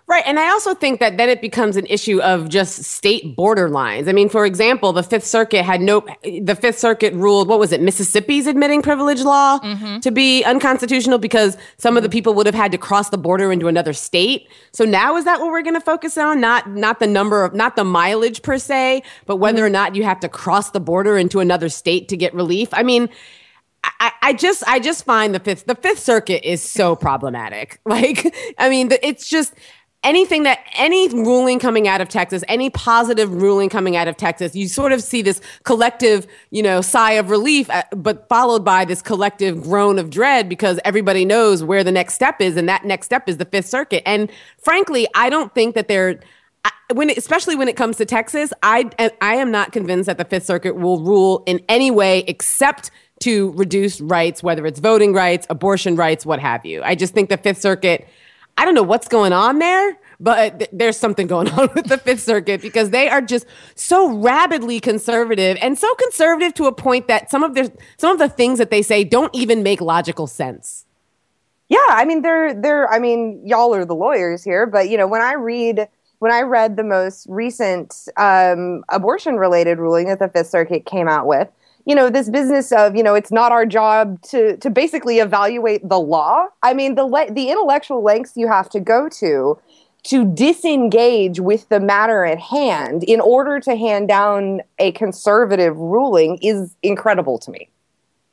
Right. 0.06 0.22
And 0.26 0.38
I 0.38 0.50
also 0.50 0.74
think 0.74 1.00
that 1.00 1.16
then 1.16 1.30
it 1.30 1.40
becomes 1.40 1.78
an 1.78 1.86
issue 1.86 2.20
of 2.20 2.50
just 2.50 2.84
state 2.84 3.34
borderlines. 3.34 4.06
I 4.06 4.12
mean, 4.12 4.28
for 4.28 4.44
example, 4.44 4.92
the 4.92 5.02
Fifth 5.02 5.24
Circuit 5.24 5.62
had 5.62 5.80
no, 5.80 6.04
the 6.22 6.54
Fifth 6.54 6.78
Circuit 6.78 7.14
ruled, 7.14 7.48
what 7.48 7.58
was 7.58 7.72
it, 7.72 7.80
Mississippi's 7.80 8.46
admitting 8.46 8.82
privilege 8.82 9.22
law 9.22 9.60
mm-hmm. 9.60 10.00
to 10.00 10.10
be 10.10 10.44
unconstitutional 10.44 11.16
because 11.16 11.56
some 11.78 11.96
of 11.96 12.02
the 12.02 12.10
people 12.10 12.34
would 12.34 12.44
have 12.44 12.54
had 12.54 12.70
to 12.72 12.78
cross 12.78 13.08
the 13.08 13.16
border 13.16 13.50
into 13.50 13.66
another 13.66 13.94
state. 13.94 14.46
So 14.72 14.84
now 14.84 15.16
is 15.16 15.24
that 15.24 15.40
what 15.40 15.50
we're 15.50 15.62
going 15.62 15.72
to 15.72 15.80
focus 15.80 16.18
on? 16.18 16.38
Not, 16.38 16.68
not 16.68 17.00
the 17.00 17.06
number 17.06 17.42
of, 17.42 17.54
not 17.54 17.74
the 17.74 17.84
mileage 17.84 18.42
per 18.42 18.58
se, 18.58 19.02
but 19.24 19.36
whether 19.36 19.60
mm-hmm. 19.60 19.66
or 19.66 19.70
not 19.70 19.94
you 19.94 20.04
have 20.04 20.20
to 20.20 20.28
cross 20.28 20.70
the 20.70 20.80
border 20.80 21.16
into 21.16 21.40
another 21.40 21.70
state 21.70 22.08
to 22.08 22.16
get 22.18 22.34
relief. 22.34 22.68
I 22.74 22.82
mean, 22.82 23.08
I, 24.00 24.12
I, 24.22 24.32
just 24.34 24.62
I 24.66 24.80
just 24.80 25.04
find 25.04 25.34
the 25.34 25.40
fifth 25.40 25.66
the 25.66 25.74
Fifth 25.74 25.98
Circuit 25.98 26.46
is 26.48 26.62
so 26.62 26.96
problematic. 26.96 27.80
Like 27.86 28.34
I 28.58 28.70
mean, 28.70 28.90
it's 29.02 29.28
just 29.28 29.54
anything 30.04 30.44
that 30.44 30.60
any 30.74 31.08
ruling 31.08 31.58
coming 31.58 31.88
out 31.88 32.00
of 32.00 32.08
Texas, 32.08 32.44
any 32.46 32.70
positive 32.70 33.32
ruling 33.32 33.68
coming 33.68 33.96
out 33.96 34.06
of 34.06 34.16
Texas, 34.16 34.54
you 34.54 34.68
sort 34.68 34.92
of 34.92 35.02
see 35.02 35.22
this 35.22 35.40
collective, 35.64 36.26
you 36.50 36.62
know, 36.62 36.80
sigh 36.80 37.12
of 37.12 37.30
relief, 37.30 37.68
uh, 37.70 37.82
but 37.90 38.28
followed 38.28 38.64
by 38.64 38.84
this 38.84 39.02
collective 39.02 39.62
groan 39.62 39.98
of 39.98 40.10
dread 40.10 40.48
because 40.48 40.78
everybody 40.84 41.24
knows 41.24 41.64
where 41.64 41.82
the 41.82 41.92
next 41.92 42.14
step 42.14 42.40
is, 42.40 42.56
and 42.56 42.68
that 42.68 42.84
next 42.84 43.06
step 43.06 43.28
is 43.28 43.38
the 43.38 43.44
Fifth 43.46 43.66
Circuit. 43.66 44.02
And 44.06 44.30
frankly, 44.58 45.08
I 45.14 45.30
don't 45.30 45.52
think 45.54 45.74
that 45.74 45.88
they're 45.88 46.20
when 46.92 47.10
especially 47.10 47.56
when 47.56 47.68
it 47.68 47.76
comes 47.76 47.96
to 47.96 48.04
Texas, 48.04 48.52
I 48.62 48.90
I 49.20 49.36
am 49.36 49.50
not 49.50 49.72
convinced 49.72 50.06
that 50.06 50.18
the 50.18 50.24
Fifth 50.24 50.46
Circuit 50.46 50.76
will 50.76 51.00
rule 51.00 51.42
in 51.46 51.60
any 51.68 51.90
way 51.90 52.20
except 52.26 52.90
to 53.20 53.52
reduce 53.52 54.00
rights, 54.00 54.42
whether 54.42 54.66
it's 54.66 54.80
voting 54.80 55.12
rights, 55.12 55.46
abortion 55.48 55.96
rights, 55.96 56.26
what 56.26 56.40
have 56.40 56.66
you. 56.66 56.82
I 56.82 56.94
just 56.94 57.14
think 57.14 57.30
the 57.30 57.38
Fifth 57.38 57.60
Circuit. 57.60 58.06
I 58.56 58.64
don't 58.64 58.74
know 58.74 58.82
what's 58.82 59.08
going 59.08 59.32
on 59.32 59.58
there, 59.58 59.98
but 60.20 60.58
th- 60.58 60.70
there's 60.72 60.96
something 60.96 61.26
going 61.26 61.50
on 61.50 61.68
with 61.74 61.86
the 61.86 61.98
Fifth 61.98 62.22
Circuit 62.22 62.62
because 62.62 62.90
they 62.90 63.08
are 63.08 63.20
just 63.20 63.46
so 63.74 64.12
rabidly 64.12 64.80
conservative 64.80 65.58
and 65.60 65.78
so 65.78 65.92
conservative 65.96 66.54
to 66.54 66.66
a 66.66 66.72
point 66.72 67.08
that 67.08 67.30
some 67.30 67.42
of 67.42 67.54
their 67.54 67.66
some 67.96 68.12
of 68.12 68.18
the 68.18 68.28
things 68.28 68.58
that 68.58 68.70
they 68.70 68.82
say 68.82 69.04
don't 69.04 69.34
even 69.34 69.62
make 69.62 69.80
logical 69.80 70.26
sense. 70.26 70.86
Yeah, 71.68 71.78
I 71.88 72.04
mean 72.04 72.22
they're 72.22 72.54
they're 72.54 72.90
I 72.90 72.98
mean 72.98 73.42
y'all 73.46 73.74
are 73.74 73.84
the 73.84 73.94
lawyers 73.94 74.44
here, 74.44 74.66
but 74.66 74.88
you 74.88 74.96
know 74.96 75.06
when 75.06 75.22
I 75.22 75.34
read 75.34 75.88
when 76.20 76.32
I 76.32 76.40
read 76.40 76.76
the 76.76 76.84
most 76.84 77.26
recent 77.28 78.08
um, 78.16 78.84
abortion 78.88 79.36
related 79.36 79.78
ruling 79.78 80.06
that 80.06 80.20
the 80.20 80.28
Fifth 80.28 80.46
Circuit 80.46 80.86
came 80.86 81.08
out 81.08 81.26
with, 81.26 81.48
you 81.86 81.94
know, 81.94 82.08
this 82.08 82.30
business 82.30 82.72
of, 82.72 82.96
you 82.96 83.02
know, 83.02 83.14
it's 83.14 83.30
not 83.30 83.52
our 83.52 83.66
job 83.66 84.20
to 84.22 84.56
to 84.58 84.70
basically 84.70 85.18
evaluate 85.18 85.86
the 85.88 85.98
law. 85.98 86.46
I 86.62 86.74
mean, 86.74 86.94
the 86.94 87.04
le- 87.04 87.30
the 87.30 87.50
intellectual 87.50 88.02
lengths 88.02 88.32
you 88.36 88.48
have 88.48 88.68
to 88.70 88.80
go 88.80 89.08
to 89.20 89.58
to 90.04 90.24
disengage 90.34 91.40
with 91.40 91.68
the 91.70 91.80
matter 91.80 92.24
at 92.24 92.38
hand 92.38 93.04
in 93.04 93.20
order 93.20 93.58
to 93.58 93.74
hand 93.74 94.06
down 94.06 94.60
a 94.78 94.92
conservative 94.92 95.76
ruling 95.76 96.38
is 96.42 96.76
incredible 96.82 97.38
to 97.38 97.50
me. 97.50 97.68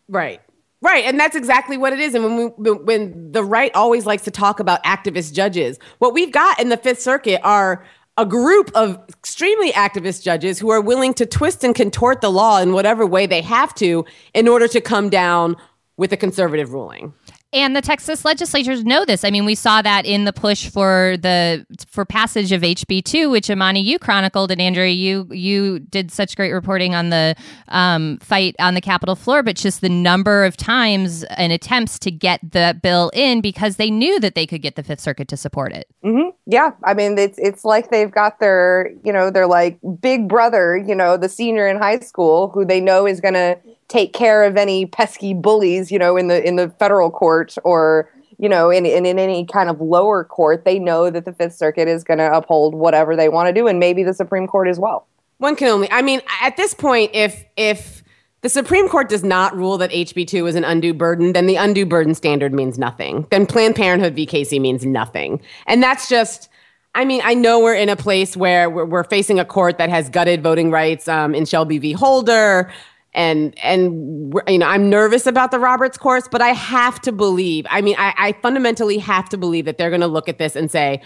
Right. 0.09 0.41
Right, 0.83 1.05
and 1.05 1.19
that's 1.19 1.35
exactly 1.35 1.77
what 1.77 1.93
it 1.93 1.99
is. 1.99 2.15
And 2.15 2.23
when 2.23 2.53
we, 2.57 2.71
when 2.71 3.31
the 3.31 3.43
right 3.43 3.71
always 3.75 4.07
likes 4.07 4.23
to 4.23 4.31
talk 4.31 4.59
about 4.59 4.83
activist 4.83 5.31
judges, 5.31 5.77
what 5.99 6.11
we've 6.11 6.31
got 6.31 6.59
in 6.59 6.69
the 6.69 6.77
Fifth 6.77 6.99
Circuit 6.99 7.39
are 7.43 7.85
a 8.17 8.25
group 8.25 8.71
of 8.75 8.97
extremely 9.09 9.71
activist 9.71 10.23
judges 10.23 10.59
who 10.59 10.69
are 10.69 10.81
willing 10.81 11.13
to 11.15 11.25
twist 11.25 11.63
and 11.63 11.73
contort 11.73 12.21
the 12.21 12.31
law 12.31 12.59
in 12.59 12.73
whatever 12.73 13.05
way 13.05 13.25
they 13.25 13.41
have 13.41 13.73
to 13.75 14.05
in 14.33 14.47
order 14.47 14.67
to 14.67 14.81
come 14.81 15.09
down 15.09 15.55
with 15.97 16.11
a 16.11 16.17
conservative 16.17 16.73
ruling. 16.73 17.13
And 17.53 17.75
the 17.75 17.81
Texas 17.81 18.23
legislatures 18.23 18.85
know 18.85 19.03
this. 19.03 19.25
I 19.25 19.29
mean, 19.29 19.43
we 19.43 19.55
saw 19.55 19.81
that 19.81 20.05
in 20.05 20.23
the 20.23 20.31
push 20.31 20.69
for 20.69 21.17
the 21.19 21.65
for 21.85 22.05
passage 22.05 22.53
of 22.53 22.61
HB 22.61 23.03
two, 23.03 23.29
which 23.29 23.49
Imani 23.49 23.81
you 23.81 23.99
chronicled, 23.99 24.51
and 24.51 24.61
Andrea, 24.61 24.91
you 24.91 25.27
you 25.31 25.79
did 25.79 26.11
such 26.11 26.37
great 26.37 26.53
reporting 26.53 26.95
on 26.95 27.09
the 27.09 27.35
um, 27.67 28.19
fight 28.19 28.55
on 28.57 28.73
the 28.73 28.79
Capitol 28.79 29.15
floor, 29.15 29.43
but 29.43 29.57
just 29.57 29.81
the 29.81 29.89
number 29.89 30.45
of 30.45 30.55
times 30.55 31.25
and 31.25 31.51
attempts 31.51 31.99
to 31.99 32.11
get 32.11 32.39
the 32.53 32.79
bill 32.81 33.11
in 33.13 33.41
because 33.41 33.75
they 33.75 33.91
knew 33.91 34.17
that 34.21 34.33
they 34.33 34.47
could 34.47 34.61
get 34.61 34.77
the 34.77 34.83
Fifth 34.83 35.01
Circuit 35.01 35.27
to 35.27 35.35
support 35.35 35.73
it. 35.73 35.87
Mm-hmm. 36.05 36.29
Yeah, 36.45 36.71
I 36.85 36.93
mean, 36.93 37.17
it's 37.17 37.37
it's 37.37 37.65
like 37.65 37.91
they've 37.91 38.11
got 38.11 38.39
their 38.39 38.93
you 39.03 39.11
know 39.11 39.29
they're 39.29 39.45
like 39.45 39.77
big 39.99 40.29
brother, 40.29 40.77
you 40.77 40.95
know, 40.95 41.17
the 41.17 41.27
senior 41.27 41.67
in 41.67 41.77
high 41.77 41.99
school 41.99 42.47
who 42.47 42.63
they 42.63 42.79
know 42.79 43.05
is 43.05 43.19
going 43.19 43.33
to 43.33 43.57
take 43.91 44.13
care 44.13 44.43
of 44.43 44.57
any 44.57 44.85
pesky 44.85 45.33
bullies, 45.33 45.91
you 45.91 45.99
know, 45.99 46.15
in 46.17 46.27
the 46.27 46.45
in 46.47 46.55
the 46.55 46.69
federal 46.79 47.11
court 47.11 47.55
or 47.63 48.09
you 48.37 48.49
know, 48.49 48.71
in, 48.71 48.87
in, 48.87 49.05
in 49.05 49.19
any 49.19 49.45
kind 49.45 49.69
of 49.69 49.79
lower 49.79 50.23
court, 50.23 50.65
they 50.65 50.79
know 50.79 51.11
that 51.11 51.25
the 51.25 51.33
Fifth 51.33 51.53
Circuit 51.53 51.87
is 51.87 52.03
going 52.03 52.17
to 52.17 52.33
uphold 52.33 52.73
whatever 52.73 53.15
they 53.15 53.29
want 53.29 53.47
to 53.47 53.53
do, 53.53 53.67
and 53.67 53.79
maybe 53.79 54.01
the 54.01 54.15
Supreme 54.15 54.47
Court 54.47 54.67
as 54.67 54.79
well. 54.79 55.07
One 55.37 55.55
can 55.55 55.67
only, 55.67 55.91
I 55.91 56.01
mean, 56.01 56.21
at 56.41 56.57
this 56.57 56.73
point, 56.73 57.11
if 57.13 57.45
if 57.55 58.03
the 58.41 58.49
Supreme 58.49 58.89
Court 58.89 59.09
does 59.09 59.23
not 59.23 59.55
rule 59.55 59.77
that 59.77 59.91
HB 59.91 60.27
two 60.27 60.47
is 60.47 60.55
an 60.55 60.63
undue 60.63 60.93
burden, 60.93 61.33
then 61.33 61.45
the 61.45 61.55
undue 61.55 61.85
burden 61.85 62.15
standard 62.15 62.51
means 62.51 62.79
nothing. 62.79 63.27
Then 63.29 63.45
Planned 63.45 63.75
Parenthood 63.75 64.15
v. 64.15 64.25
Casey 64.25 64.57
means 64.59 64.85
nothing, 64.85 65.39
and 65.67 65.83
that's 65.83 66.09
just. 66.09 66.49
I 66.93 67.05
mean, 67.05 67.21
I 67.23 67.35
know 67.35 67.61
we're 67.61 67.75
in 67.75 67.87
a 67.87 67.95
place 67.95 68.35
where 68.35 68.69
we're, 68.69 68.83
we're 68.83 69.05
facing 69.05 69.39
a 69.39 69.45
court 69.45 69.77
that 69.77 69.89
has 69.89 70.09
gutted 70.09 70.43
voting 70.43 70.71
rights 70.71 71.07
um, 71.07 71.33
in 71.33 71.45
Shelby 71.45 71.77
v. 71.77 71.93
Holder 71.93 72.69
and 73.13 73.57
and 73.59 74.33
you 74.47 74.57
know 74.57 74.67
i'm 74.67 74.89
nervous 74.89 75.25
about 75.25 75.51
the 75.51 75.59
roberts 75.59 75.97
court 75.97 76.27
but 76.31 76.41
i 76.41 76.49
have 76.49 76.99
to 77.01 77.11
believe 77.11 77.65
i 77.69 77.81
mean 77.81 77.95
i, 77.97 78.13
I 78.17 78.31
fundamentally 78.41 78.97
have 78.99 79.27
to 79.29 79.37
believe 79.37 79.65
that 79.65 79.77
they're 79.77 79.89
going 79.89 80.01
to 80.01 80.07
look 80.07 80.29
at 80.29 80.37
this 80.37 80.55
and 80.55 80.71
say 80.71 81.01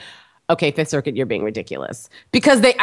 okay 0.50 0.72
fifth 0.72 0.90
circuit 0.90 1.16
you're 1.16 1.26
being 1.26 1.44
ridiculous. 1.44 2.10
Because 2.32 2.62
they 2.62 2.74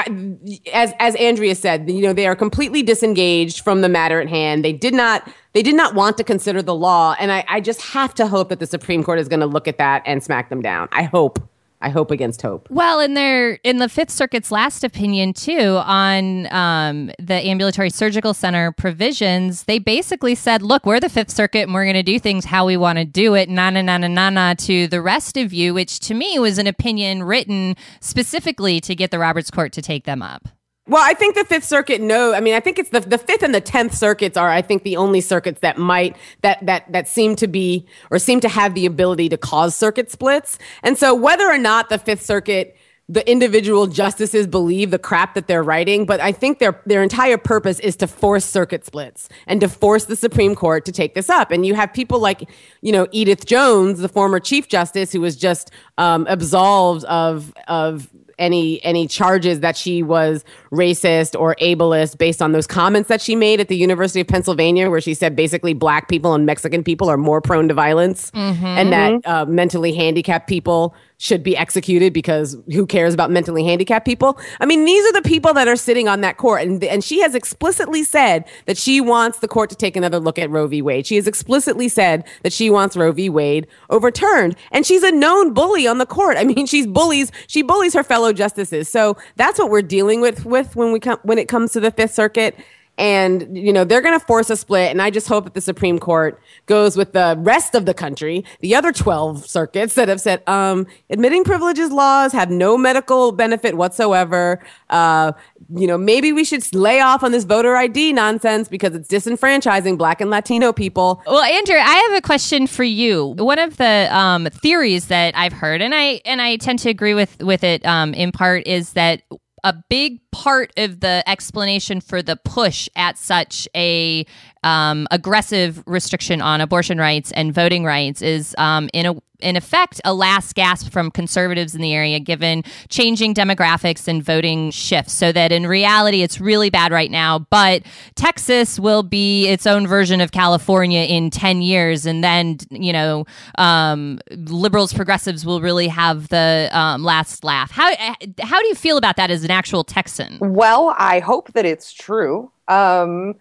as 0.73 0.93
as 0.99 1.15
andrea 1.17 1.55
said 1.55 1.89
you 1.89 2.03
know 2.03 2.13
they 2.13 2.27
are 2.27 2.37
completely 2.37 2.83
disengaged 2.83 3.63
from 3.63 3.81
the 3.81 3.89
matter 3.89 4.21
at 4.21 4.29
hand. 4.29 4.65
They 4.65 4.73
did 4.73 4.95
not 4.95 5.29
they 5.53 5.63
did 5.63 5.75
not 5.75 5.95
want 5.95 6.17
to 6.19 6.25
consider 6.25 6.63
the 6.63 6.75
law 6.75 7.15
and 7.19 7.31
i, 7.31 7.45
I 7.49 7.61
just 7.61 7.81
have 7.83 8.15
to 8.15 8.27
hope 8.27 8.49
that 8.49 8.59
the 8.59 8.67
supreme 8.67 9.05
court 9.05 9.19
is 9.19 9.29
going 9.29 9.41
to 9.41 9.47
look 9.47 9.69
at 9.69 9.79
that 9.79 10.03
and 10.07 10.23
smack 10.23 10.49
them 10.49 10.63
down. 10.63 10.89
I 10.93 11.05
hope 11.05 11.39
I 11.83 11.89
hope 11.89 12.13
against 12.13 12.41
hope. 12.43 12.69
Well, 12.71 13.01
in 13.01 13.15
their 13.15 13.55
in 13.65 13.79
the 13.79 13.89
Fifth 13.89 14.11
Circuit's 14.11 14.53
last 14.53 14.85
opinion 14.85 15.33
too 15.33 15.81
on 15.83 16.51
um, 16.53 17.11
the 17.19 17.35
ambulatory 17.35 17.91
surgical 17.91 18.35
center 18.35 18.71
provisions, 18.71 19.65
they 19.65 19.81
basically 19.81 20.37
said, 20.37 20.63
"Look, 20.63 20.87
we're 20.87 21.01
the 21.01 21.09
Fifth 21.09 21.31
Circuit, 21.31 21.63
and 21.63 21.75
we're 21.75 21.85
going 21.85 21.95
to 21.95 22.05
do 22.05 22.21
things 22.21 22.45
how 22.45 22.65
we 22.65 22.77
want 22.77 22.99
to 22.99 23.05
do 23.05 23.35
it." 23.35 23.49
Na 23.49 23.71
na 23.71 23.83
na 23.83 23.99
na 23.99 24.07
na 24.07 24.31
na 24.31 24.55
to 24.55 24.87
the 24.87 25.03
rest 25.03 25.37
of 25.37 25.53
you, 25.53 25.75
which 25.75 25.99
to 26.01 26.15
me 26.15 26.39
was 26.39 26.59
an 26.59 26.69
opinion 26.69 27.25
written 27.25 27.77
specifically 28.01 28.81
to 28.81 28.95
get 28.95 29.11
the 29.11 29.19
Roberts 29.19 29.51
Court 29.51 29.73
to 29.73 29.83
take 29.83 30.05
them 30.05 30.23
up. 30.23 30.49
Well, 30.93 31.03
I 31.03 31.15
think 31.15 31.37
the 31.37 31.45
Fifth 31.47 31.65
Circuit. 31.65 32.03
No, 32.03 32.35
I 32.35 32.41
mean, 32.41 32.53
I 32.53 32.61
think 32.61 32.79
it's 32.79 32.91
the 32.91 33.01
the 33.01 33.17
Fifth 33.17 33.43
and 33.43 33.55
the 33.55 33.63
Tenth 33.63 33.95
Circuits 33.95 34.37
are, 34.37 34.51
I 34.51 34.61
think, 34.61 34.83
the 34.83 34.99
only 34.99 35.23
circuits 35.23 35.61
that 35.61 35.79
might 35.79 36.19
that 36.43 36.59
that 36.67 36.93
that 36.93 37.09
seem 37.09 37.35
to 37.37 37.47
be 37.47 37.87
or 38.11 38.19
seem 38.19 38.41
to 38.41 38.49
have 38.51 38.75
the 38.75 38.85
ability 38.85 39.31
to 39.31 39.39
cause 39.39 39.75
circuit 39.75 40.11
splits. 40.11 40.59
And 40.83 40.99
so, 40.99 41.15
whether 41.15 41.47
or 41.47 41.57
not 41.57 41.89
the 41.89 41.97
Fifth 41.97 42.21
Circuit 42.21 42.77
the 43.13 43.31
individual 43.31 43.89
justices 43.89 44.47
believe 44.47 44.91
the 44.91 44.99
crap 44.99 45.35
that 45.35 45.47
they're 45.47 45.63
writing, 45.63 46.07
but 46.07 46.19
I 46.21 46.33
think 46.33 46.61
their 46.61 46.81
their 46.87 47.03
entire 47.03 47.37
purpose 47.37 47.79
is 47.81 47.95
to 47.97 48.07
force 48.07 48.43
circuit 48.43 48.87
splits 48.87 49.29
and 49.47 49.61
to 49.61 49.69
force 49.69 50.07
the 50.07 50.17
Supreme 50.17 50.55
Court 50.55 50.87
to 50.87 50.93
take 50.93 51.15
this 51.15 51.29
up. 51.29 51.51
And 51.51 51.67
you 51.67 51.75
have 51.75 51.93
people 51.93 52.21
like, 52.21 52.49
you 52.81 52.91
know, 52.91 53.07
Edith 53.13 53.45
Jones, 53.45 53.99
the 53.99 54.09
former 54.09 54.41
Chief 54.41 54.67
Justice, 54.67 55.13
who 55.13 55.21
was 55.21 55.37
just 55.37 55.71
um, 55.99 56.27
absolved 56.31 57.05
of 57.05 57.53
of 57.69 58.09
any 58.39 58.83
any 58.83 59.07
charges 59.07 59.61
that 59.61 59.77
she 59.77 60.03
was 60.03 60.43
racist 60.71 61.39
or 61.39 61.55
ableist 61.57 62.17
based 62.17 62.41
on 62.41 62.53
those 62.53 62.67
comments 62.67 63.11
that 63.11 63.21
she 63.21 63.37
made 63.37 63.61
at 63.61 63.69
the 63.69 63.77
University 63.77 64.23
of 64.23 64.27
Pennsylvania, 64.27 64.89
where 64.89 65.03
she 65.03 65.13
said 65.13 65.37
basically 65.37 65.75
black 65.75 66.09
people 66.09 66.33
and 66.33 66.47
Mexican 66.47 66.83
people 66.83 67.11
are 67.11 67.19
more 67.19 67.43
prone 67.43 67.69
to 67.69 67.75
violence, 67.75 68.31
mm-hmm. 68.31 68.65
and 68.65 68.91
that 68.91 69.27
uh, 69.27 69.45
mentally 69.45 69.93
handicapped 69.93 70.49
people 70.49 70.95
should 71.23 71.45
be 71.45 71.57
executed 71.57 72.13
because 72.13 72.57
who 72.73 72.85
cares 72.85 73.15
about 73.15 73.31
mentally 73.31 73.63
handicapped 73.63 74.05
people? 74.05 74.37
I 74.61 74.67
mean, 74.67 74.85
these 74.85 75.09
are 75.09 75.13
the 75.13 75.23
people 75.23 75.55
that 75.55 75.69
are 75.69 75.77
sitting 75.77 76.09
on 76.09 76.21
that 76.23 76.37
court. 76.37 76.63
And, 76.63 76.83
and 76.83 77.05
she 77.05 77.21
has 77.21 77.37
explicitly 77.37 78.03
said 78.03 78.45
that 78.67 78.77
she 78.77 79.01
wants 79.01 79.39
the 79.39 79.47
court 79.47 79.71
to 79.71 79.77
take 79.77 79.95
another 79.95 80.19
look 80.19 80.37
at 80.37 80.51
Roe 80.51 80.67
v. 80.67 80.83
Wade. 80.83 81.07
She 81.07 81.15
has 81.15 81.29
explicitly 81.29 81.89
said 81.89 82.27
that 82.43 82.53
she 82.53 82.71
wants 82.71 82.97
Roe 82.97 83.13
v. 83.13 83.31
Wade 83.31 83.69
overturned. 83.89 84.57
And 84.73 84.85
she's 84.85 85.05
a 85.05 85.13
known 85.13 85.55
bully 85.55 85.87
on 85.87 85.99
the 85.99 86.07
court. 86.07 86.39
I 86.39 86.43
mean, 86.43 86.67
she's 86.67 86.89
bullies, 86.89 87.31
she 87.47 87.63
bullies 87.63 87.95
her 87.95 88.03
fellow 88.03 88.33
justices. 88.33 88.89
So 88.89 89.17
that's 89.37 89.61
what 89.61 89.71
we're 89.71 89.83
dealing 89.83 90.23
with, 90.23 90.45
with 90.45 90.75
when 90.75 90.91
we 90.91 90.99
come, 90.99 91.21
when 91.23 91.39
it 91.39 91.47
comes 91.47 91.71
to 91.75 91.81
the 91.81 91.93
Fifth 91.93 92.15
Circuit 92.15 92.57
and 92.99 93.57
you 93.57 93.73
know 93.73 93.85
they're 93.85 94.03
going 94.03 94.19
to 94.19 94.25
force 94.25 94.51
a 94.51 94.57
split 94.57 94.91
and 94.91 95.01
i 95.01 95.11
just 95.11 95.29
hope 95.29 95.45
that 95.45 95.55
the 95.55 95.61
supreme 95.61 95.99
court 95.99 96.41
goes 96.67 96.97
with 96.97 97.13
the 97.13 97.37
rest 97.39 97.75
of 97.75 97.87
the 97.87 97.95
country 97.95 98.45
the 98.61 98.75
other 98.75 98.93
12 98.93 99.47
circuits 99.47 99.95
that 99.95 100.09
have 100.09 100.21
said 100.21 100.43
um, 100.47 100.87
admitting 101.11 101.45
privileges 101.45 101.91
laws 101.91 102.33
have 102.33 102.51
no 102.51 102.77
medical 102.77 103.33
benefit 103.33 103.77
whatsoever. 103.77 104.63
Uh, 104.91 105.33
you 105.75 105.87
know 105.87 105.97
maybe 105.97 106.33
we 106.33 106.45
should 106.45 106.75
lay 106.75 107.01
off 107.01 107.23
on 107.23 107.33
this 107.33 107.45
voter 107.45 107.75
id 107.77 108.13
nonsense 108.13 108.69
because 108.69 108.95
it's 108.95 109.09
disenfranchising 109.09 109.97
black 109.97 110.21
and 110.21 110.31
latino 110.31 110.73
people. 110.73 111.23
Well 111.27 111.43
andrea 111.43 111.81
i 111.81 112.09
have 112.09 112.19
a 112.19 112.21
question 112.21 112.67
for 112.67 112.85
you. 112.85 113.35
One 113.39 113.59
of 113.59 113.77
the 113.77 114.09
um, 114.11 114.47
theories 114.47 115.07
that 115.07 115.37
i've 115.37 115.53
heard 115.53 115.81
and 115.81 115.95
i 115.95 116.21
and 116.25 116.43
i 116.43 116.57
tend 116.57 116.79
to 116.81 116.91
agree 116.91 117.15
with 117.15 117.43
with 117.43 117.65
it 117.65 117.85
um, 117.87 118.15
in 118.15 118.33
part 118.33 118.67
is 118.67 118.93
that 118.93 119.23
a 119.65 119.73
big 119.89 120.21
part 120.33 120.73
of 120.77 121.01
the 121.01 121.23
explanation 121.27 122.01
for 122.01 122.23
the 122.23 122.37
push 122.37 122.89
at 122.97 123.17
such 123.17 123.69
a 123.75 124.27
um, 124.63 125.07
aggressive 125.11 125.83
restriction 125.87 126.41
on 126.41 126.61
abortion 126.61 126.99
rights 126.99 127.33
and 127.33 127.53
voting 127.53 127.85
rights 127.85 128.23
is 128.23 128.55
um, 128.59 128.89
in 128.93 129.07
a 129.07 129.15
in 129.43 129.57
effect, 129.57 130.01
a 130.05 130.15
last 130.15 130.55
gasp 130.55 130.91
from 130.91 131.11
conservatives 131.11 131.75
in 131.75 131.83
the 131.83 131.93
area, 131.93 132.19
given 132.21 132.63
changing 132.89 133.35
demographics 133.35 134.09
and 134.09 134.23
voting 134.23 134.71
shifts. 134.71 135.13
So 135.13 135.33
that 135.33 135.53
in 135.53 135.67
reality, 135.67 136.23
it's 136.23 136.41
really 136.41 136.71
bad 136.71 136.93
right 136.93 137.11
now. 137.11 137.41
But 137.51 137.83
Texas 138.15 138.79
will 138.79 139.03
be 139.03 139.49
its 139.49 139.67
own 139.67 139.87
version 139.87 140.21
of 140.21 140.33
California 140.33 141.03
in 141.03 141.31
10 141.31 141.63
years. 141.63 142.07
And 142.07 142.23
then, 142.23 142.59
you 142.71 142.93
know, 142.93 143.27
um, 143.59 144.21
liberals, 144.31 144.93
progressives 144.93 145.45
will 145.45 145.61
really 145.61 145.89
have 145.89 146.29
the 146.29 146.71
um, 146.73 147.03
last 147.03 147.45
laugh. 147.45 147.71
How, 147.71 147.95
how 148.41 148.61
do 148.61 148.69
you 148.69 148.75
feel 148.75 148.97
about 148.97 149.17
that 149.17 149.31
as 149.31 149.45
an 149.45 149.51
actual 149.51 149.85
Texan? 149.85 150.39
Well, 150.41 150.95
I 150.97 151.19
hope 151.19 151.53
that 151.53 151.67
it's 151.67 151.93
true. 151.93 152.51
Um, 152.69 153.35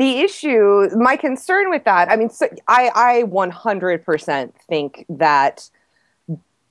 the 0.00 0.20
issue, 0.20 0.88
my 0.96 1.14
concern 1.14 1.68
with 1.68 1.84
that, 1.84 2.10
I 2.10 2.16
mean, 2.16 2.30
so 2.30 2.48
I, 2.66 2.90
I 2.94 3.22
100% 3.24 4.52
think 4.66 5.04
that 5.10 5.68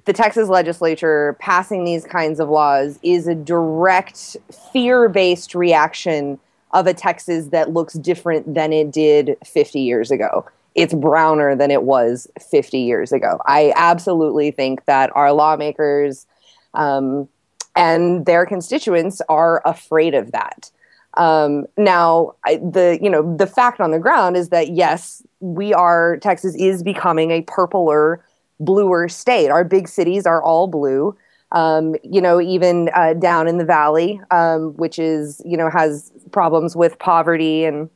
the 0.05 0.13
Texas 0.13 0.49
legislature 0.49 1.37
passing 1.39 1.83
these 1.83 2.05
kinds 2.05 2.39
of 2.39 2.49
laws 2.49 2.97
is 3.03 3.27
a 3.27 3.35
direct 3.35 4.35
fear 4.73 5.07
based 5.09 5.53
reaction 5.53 6.39
of 6.71 6.87
a 6.87 6.93
Texas 6.95 7.49
that 7.49 7.71
looks 7.71 7.93
different 7.93 8.51
than 8.55 8.73
it 8.73 8.89
did 8.89 9.37
50 9.45 9.79
years 9.79 10.09
ago. 10.09 10.43
It's 10.73 10.95
browner 10.95 11.55
than 11.55 11.69
it 11.69 11.83
was 11.83 12.27
50 12.49 12.79
years 12.79 13.11
ago. 13.11 13.39
I 13.45 13.73
absolutely 13.75 14.49
think 14.49 14.85
that 14.85 15.15
our 15.15 15.31
lawmakers 15.33 16.25
um, 16.73 17.29
and 17.75 18.25
their 18.25 18.47
constituents 18.47 19.21
are 19.29 19.61
afraid 19.65 20.15
of 20.15 20.31
that. 20.31 20.71
Um, 21.15 21.65
now, 21.77 22.35
I, 22.45 22.57
the 22.57 22.99
you 23.01 23.09
know 23.09 23.35
the 23.35 23.47
fact 23.47 23.79
on 23.79 23.91
the 23.91 23.99
ground 23.99 24.37
is 24.37 24.49
that 24.49 24.69
yes, 24.69 25.23
we 25.39 25.73
are 25.73 26.17
Texas 26.17 26.55
is 26.55 26.83
becoming 26.83 27.31
a 27.31 27.41
purpler, 27.41 28.23
bluer 28.59 29.09
state. 29.09 29.49
Our 29.49 29.63
big 29.63 29.87
cities 29.87 30.25
are 30.25 30.41
all 30.43 30.67
blue. 30.67 31.15
Um, 31.51 31.95
you 32.03 32.21
know, 32.21 32.39
even 32.39 32.91
uh, 32.93 33.15
down 33.15 33.47
in 33.47 33.57
the 33.57 33.65
valley, 33.65 34.21
um, 34.29 34.73
which 34.75 34.99
is 34.99 35.41
you 35.45 35.57
know 35.57 35.69
has 35.69 36.11
problems 36.31 36.75
with 36.75 36.99
poverty 36.99 37.65
and 37.65 37.89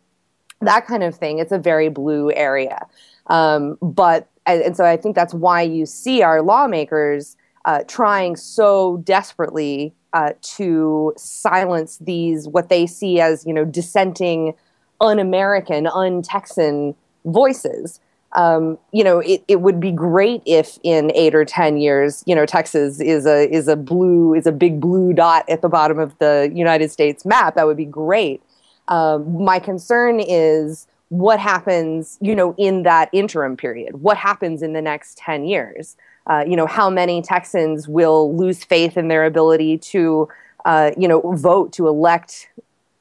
that 0.62 0.88
kind 0.88 1.04
of 1.04 1.16
thing. 1.16 1.40
It's 1.40 1.52
a 1.52 1.60
very 1.60 1.90
blue 1.90 2.32
area, 2.32 2.80
um, 3.28 3.78
but 3.82 4.28
and, 4.48 4.62
and 4.64 4.76
so 4.76 4.86
I 4.86 4.98
think 4.98 5.16
that's 5.16 5.34
why 5.36 5.62
you 5.62 5.86
see 5.86 6.24
our 6.24 6.42
lawmakers 6.42 7.38
uh, 7.66 7.84
trying 7.88 8.36
so 8.36 8.98
desperately 8.98 9.94
uh, 10.14 10.34
to 10.42 11.14
silence 11.18 11.98
these 12.00 12.48
what 12.48 12.70
they 12.70 12.86
see 12.86 13.20
as 13.20 13.46
you 13.46 13.54
know 13.54 13.66
dissenting, 13.66 14.54
un-American, 15.02 15.88
un-Texan 15.88 16.96
voices. 17.26 18.00
Um, 18.36 18.80
you 18.92 19.04
know, 19.04 19.20
it, 19.20 19.44
it 19.48 19.62
would 19.62 19.80
be 19.80 19.92
great 19.92 20.42
if 20.46 20.80
in 20.82 21.12
eight 21.14 21.36
or 21.36 21.46
ten 21.46 21.78
years, 21.78 22.24
you 22.26 22.34
know, 22.34 22.48
Texas 22.48 23.00
is 23.00 23.28
a 23.28 23.48
is 23.54 23.68
a 23.68 23.76
blue 23.76 24.34
is 24.34 24.48
a 24.48 24.52
big 24.52 24.80
blue 24.80 25.14
dot 25.14 25.48
at 25.48 25.62
the 25.62 25.70
bottom 25.70 26.00
of 26.00 26.18
the 26.18 26.52
United 26.54 26.90
States 26.92 27.26
map. 27.26 27.54
That 27.56 27.68
would 27.68 27.78
be 27.78 27.86
great. 27.86 28.42
Um, 28.88 29.44
my 29.44 29.60
concern 29.60 30.20
is 30.20 30.88
what 31.10 31.40
happens, 31.40 32.18
you 32.22 32.36
know, 32.36 32.56
in 32.58 32.84
that 32.84 33.10
interim 33.14 33.56
period. 33.56 34.02
What 34.02 34.18
happens 34.18 34.64
in 34.64 34.74
the 34.74 34.82
next 34.82 35.18
ten 35.18 35.46
years? 35.46 35.96
Uh, 36.28 36.44
you 36.48 36.56
know, 36.56 36.66
how 36.66 36.90
many 36.90 37.22
Texans 37.22 37.88
will 37.88 38.36
lose 38.36 38.64
faith 38.64 38.98
in 38.98 39.08
their 39.08 39.26
ability 39.26 39.78
to, 39.78 40.28
uh, 40.66 40.92
you 40.98 41.08
know, 41.08 41.22
vote 41.34 41.74
to 41.74 41.88
elect 41.88 42.50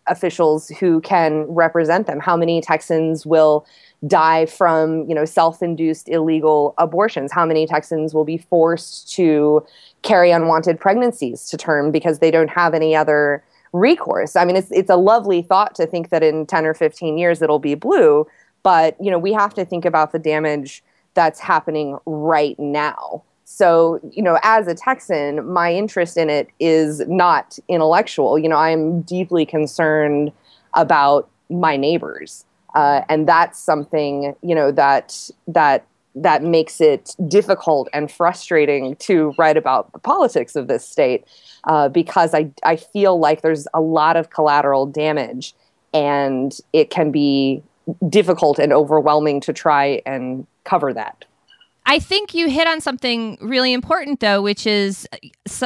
officials 0.09 0.69
who 0.69 1.01
can 1.01 1.43
represent 1.43 2.07
them? 2.07 2.19
How 2.19 2.37
many 2.37 2.61
Texans 2.61 3.25
will 3.25 3.65
die 4.07 4.47
from, 4.47 5.09
you 5.09 5.15
know, 5.15 5.25
self-induced 5.25 6.09
illegal 6.09 6.75
abortions? 6.79 7.31
How 7.33 7.47
many 7.47 7.67
Texans 7.67 8.13
will 8.13 8.25
be 8.25 8.39
forced 8.39 9.13
to 9.15 9.65
carry 10.03 10.33
unwanted 10.33 10.81
pregnancies 10.81 11.47
to 11.51 11.57
term 11.57 11.93
because 11.93 12.19
they 12.19 12.31
don't 12.33 12.51
have 12.51 12.75
any 12.75 12.97
other 12.97 13.45
recourse? 13.73 14.35
I 14.35 14.45
mean, 14.45 14.57
it's 14.57 14.73
it's 14.73 14.91
a 14.91 14.97
lovely 14.97 15.43
thought 15.43 15.77
to 15.77 15.87
think 15.87 16.09
that 16.09 16.25
in 16.25 16.47
10 16.47 16.67
or 16.67 16.75
15 16.75 17.17
years 17.17 17.41
it'll 17.41 17.61
be 17.61 17.77
blue, 17.77 18.27
but 18.65 18.97
you 19.01 19.13
know, 19.13 19.19
we 19.19 19.33
have 19.33 19.55
to 19.55 19.65
think 19.65 19.85
about 19.85 20.11
the 20.11 20.19
damage 20.19 20.83
that's 21.15 21.41
happening 21.41 21.99
right 22.07 22.59
now. 22.59 23.23
So, 23.45 24.01
you 24.11 24.23
know, 24.23 24.39
as 24.43 24.67
a 24.67 24.75
Texan, 24.75 25.53
my 25.53 25.75
interest 25.75 26.17
in 26.17 26.31
it 26.31 26.49
is 26.59 27.01
not 27.07 27.59
intellectual. 27.69 28.39
You 28.39 28.49
know, 28.49 28.57
I'm 28.57 29.03
deeply 29.03 29.45
concerned 29.45 30.33
about 30.75 31.29
my 31.51 31.77
neighbors. 31.77 32.47
Uh, 32.75 33.03
and 33.11 33.29
that's 33.29 33.59
something, 33.59 34.35
you 34.43 34.55
know, 34.55 34.73
that 34.73 35.31
that 35.47 35.85
that 36.15 36.43
makes 36.43 36.81
it 36.81 37.15
difficult 37.29 37.89
and 37.93 38.11
frustrating 38.11 38.97
to 38.97 39.35
write 39.39 39.57
about 39.57 39.93
the 39.93 39.99
politics 39.99 40.57
of 40.57 40.69
this 40.69 40.87
state 40.87 41.25
uh, 41.65 41.89
because 41.89 42.35
I, 42.35 42.51
I 42.65 42.77
feel 42.77 43.19
like 43.19 43.41
there's 43.41 43.67
a 43.73 43.81
lot 43.81 44.17
of 44.17 44.31
collateral 44.31 44.87
damage 44.87 45.55
and 45.95 46.57
it 46.73 46.91
can 46.91 47.11
be 47.11 47.63
difficult 48.09 48.59
and 48.59 48.73
overwhelming 48.73 49.41
to 49.41 49.53
try 49.53 50.03
and 50.05 50.47
cover 50.65 50.93
that. 50.95 51.25
I 51.85 51.99
think 51.99 52.33
you 52.33 52.49
hit 52.49 52.69
on 52.69 52.81
something 52.81 53.37
really 53.41 53.73
important, 53.73 54.21
though, 54.21 54.41
which 54.41 54.69
is, 54.69 55.07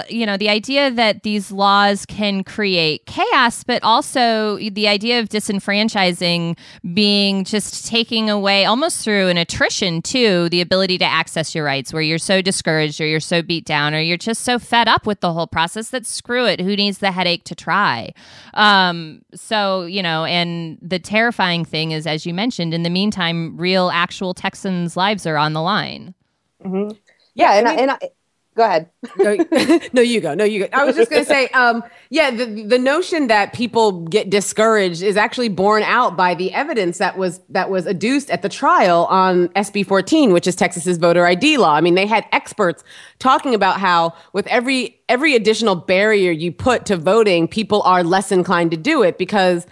you 0.08 0.24
know, 0.24 0.38
the 0.38 0.48
idea 0.48 0.90
that 0.90 1.24
these 1.24 1.52
laws 1.52 2.06
can 2.06 2.42
create 2.42 3.04
chaos, 3.04 3.62
but 3.62 3.82
also 3.82 4.56
the 4.56 4.88
idea 4.88 5.20
of 5.20 5.28
disenfranchising 5.28 6.56
being 6.94 7.44
just 7.44 7.86
taking 7.86 8.30
away, 8.30 8.64
almost 8.64 9.04
through 9.04 9.28
an 9.28 9.36
attrition, 9.36 10.00
too, 10.00 10.48
the 10.48 10.62
ability 10.62 10.96
to 10.98 11.04
access 11.04 11.54
your 11.54 11.64
rights, 11.64 11.92
where 11.92 12.02
you're 12.02 12.18
so 12.18 12.40
discouraged 12.40 12.98
or 12.98 13.06
you're 13.06 13.20
so 13.20 13.42
beat 13.42 13.66
down 13.66 13.94
or 13.94 14.00
you're 14.00 14.16
just 14.16 14.40
so 14.40 14.58
fed 14.58 14.88
up 14.88 15.06
with 15.06 15.20
the 15.20 15.34
whole 15.34 15.46
process 15.46 15.90
that 15.90 16.06
screw 16.06 16.46
it, 16.46 16.60
who 16.60 16.74
needs 16.74 16.98
the 16.98 17.12
headache 17.12 17.44
to 17.44 17.54
try? 17.54 18.12
Um, 18.54 19.20
so, 19.34 19.84
you 19.84 20.02
know, 20.02 20.24
and 20.24 20.78
the 20.80 20.98
terrifying 20.98 21.66
thing 21.66 21.92
is, 21.92 22.06
as 22.06 22.24
you 22.24 22.32
mentioned, 22.32 22.72
in 22.72 22.84
the 22.84 22.90
meantime, 22.90 23.56
real, 23.58 23.90
actual 23.90 24.32
Texans' 24.32 24.96
lives 24.96 25.26
are 25.26 25.36
on 25.36 25.52
the 25.52 25.62
line. 25.62 26.14
Mm-hmm. 26.64 26.96
Yeah, 27.34 27.54
and 27.54 27.68
I, 27.68 27.70
mean, 27.70 27.78
I, 27.78 27.82
and 27.82 27.90
I, 27.90 28.10
go 28.56 28.64
ahead. 28.64 28.90
no, 29.18 29.80
no, 29.92 30.02
you 30.02 30.20
go. 30.20 30.34
No, 30.34 30.44
you 30.44 30.60
go. 30.60 30.68
I 30.72 30.84
was 30.84 30.96
just 30.96 31.10
going 31.10 31.22
to 31.22 31.28
say, 31.28 31.48
um, 31.48 31.84
yeah, 32.10 32.30
the 32.30 32.64
the 32.64 32.78
notion 32.78 33.28
that 33.28 33.52
people 33.52 34.04
get 34.06 34.30
discouraged 34.30 35.02
is 35.02 35.16
actually 35.16 35.50
borne 35.50 35.82
out 35.82 36.16
by 36.16 36.34
the 36.34 36.52
evidence 36.52 36.98
that 36.98 37.16
was 37.16 37.40
that 37.50 37.70
was 37.70 37.86
adduced 37.86 38.30
at 38.30 38.42
the 38.42 38.48
trial 38.48 39.04
on 39.06 39.48
SB 39.50 39.86
14, 39.86 40.32
which 40.32 40.46
is 40.46 40.56
Texas's 40.56 40.98
voter 40.98 41.26
ID 41.26 41.58
law. 41.58 41.74
I 41.74 41.80
mean, 41.80 41.94
they 41.94 42.06
had 42.06 42.24
experts 42.32 42.82
talking 43.18 43.54
about 43.54 43.78
how 43.78 44.14
with 44.32 44.46
every 44.48 44.98
every 45.08 45.36
additional 45.36 45.76
barrier 45.76 46.32
you 46.32 46.50
put 46.50 46.86
to 46.86 46.96
voting, 46.96 47.46
people 47.46 47.82
are 47.82 48.02
less 48.02 48.32
inclined 48.32 48.70
to 48.72 48.76
do 48.76 49.02
it 49.02 49.18
because 49.18 49.66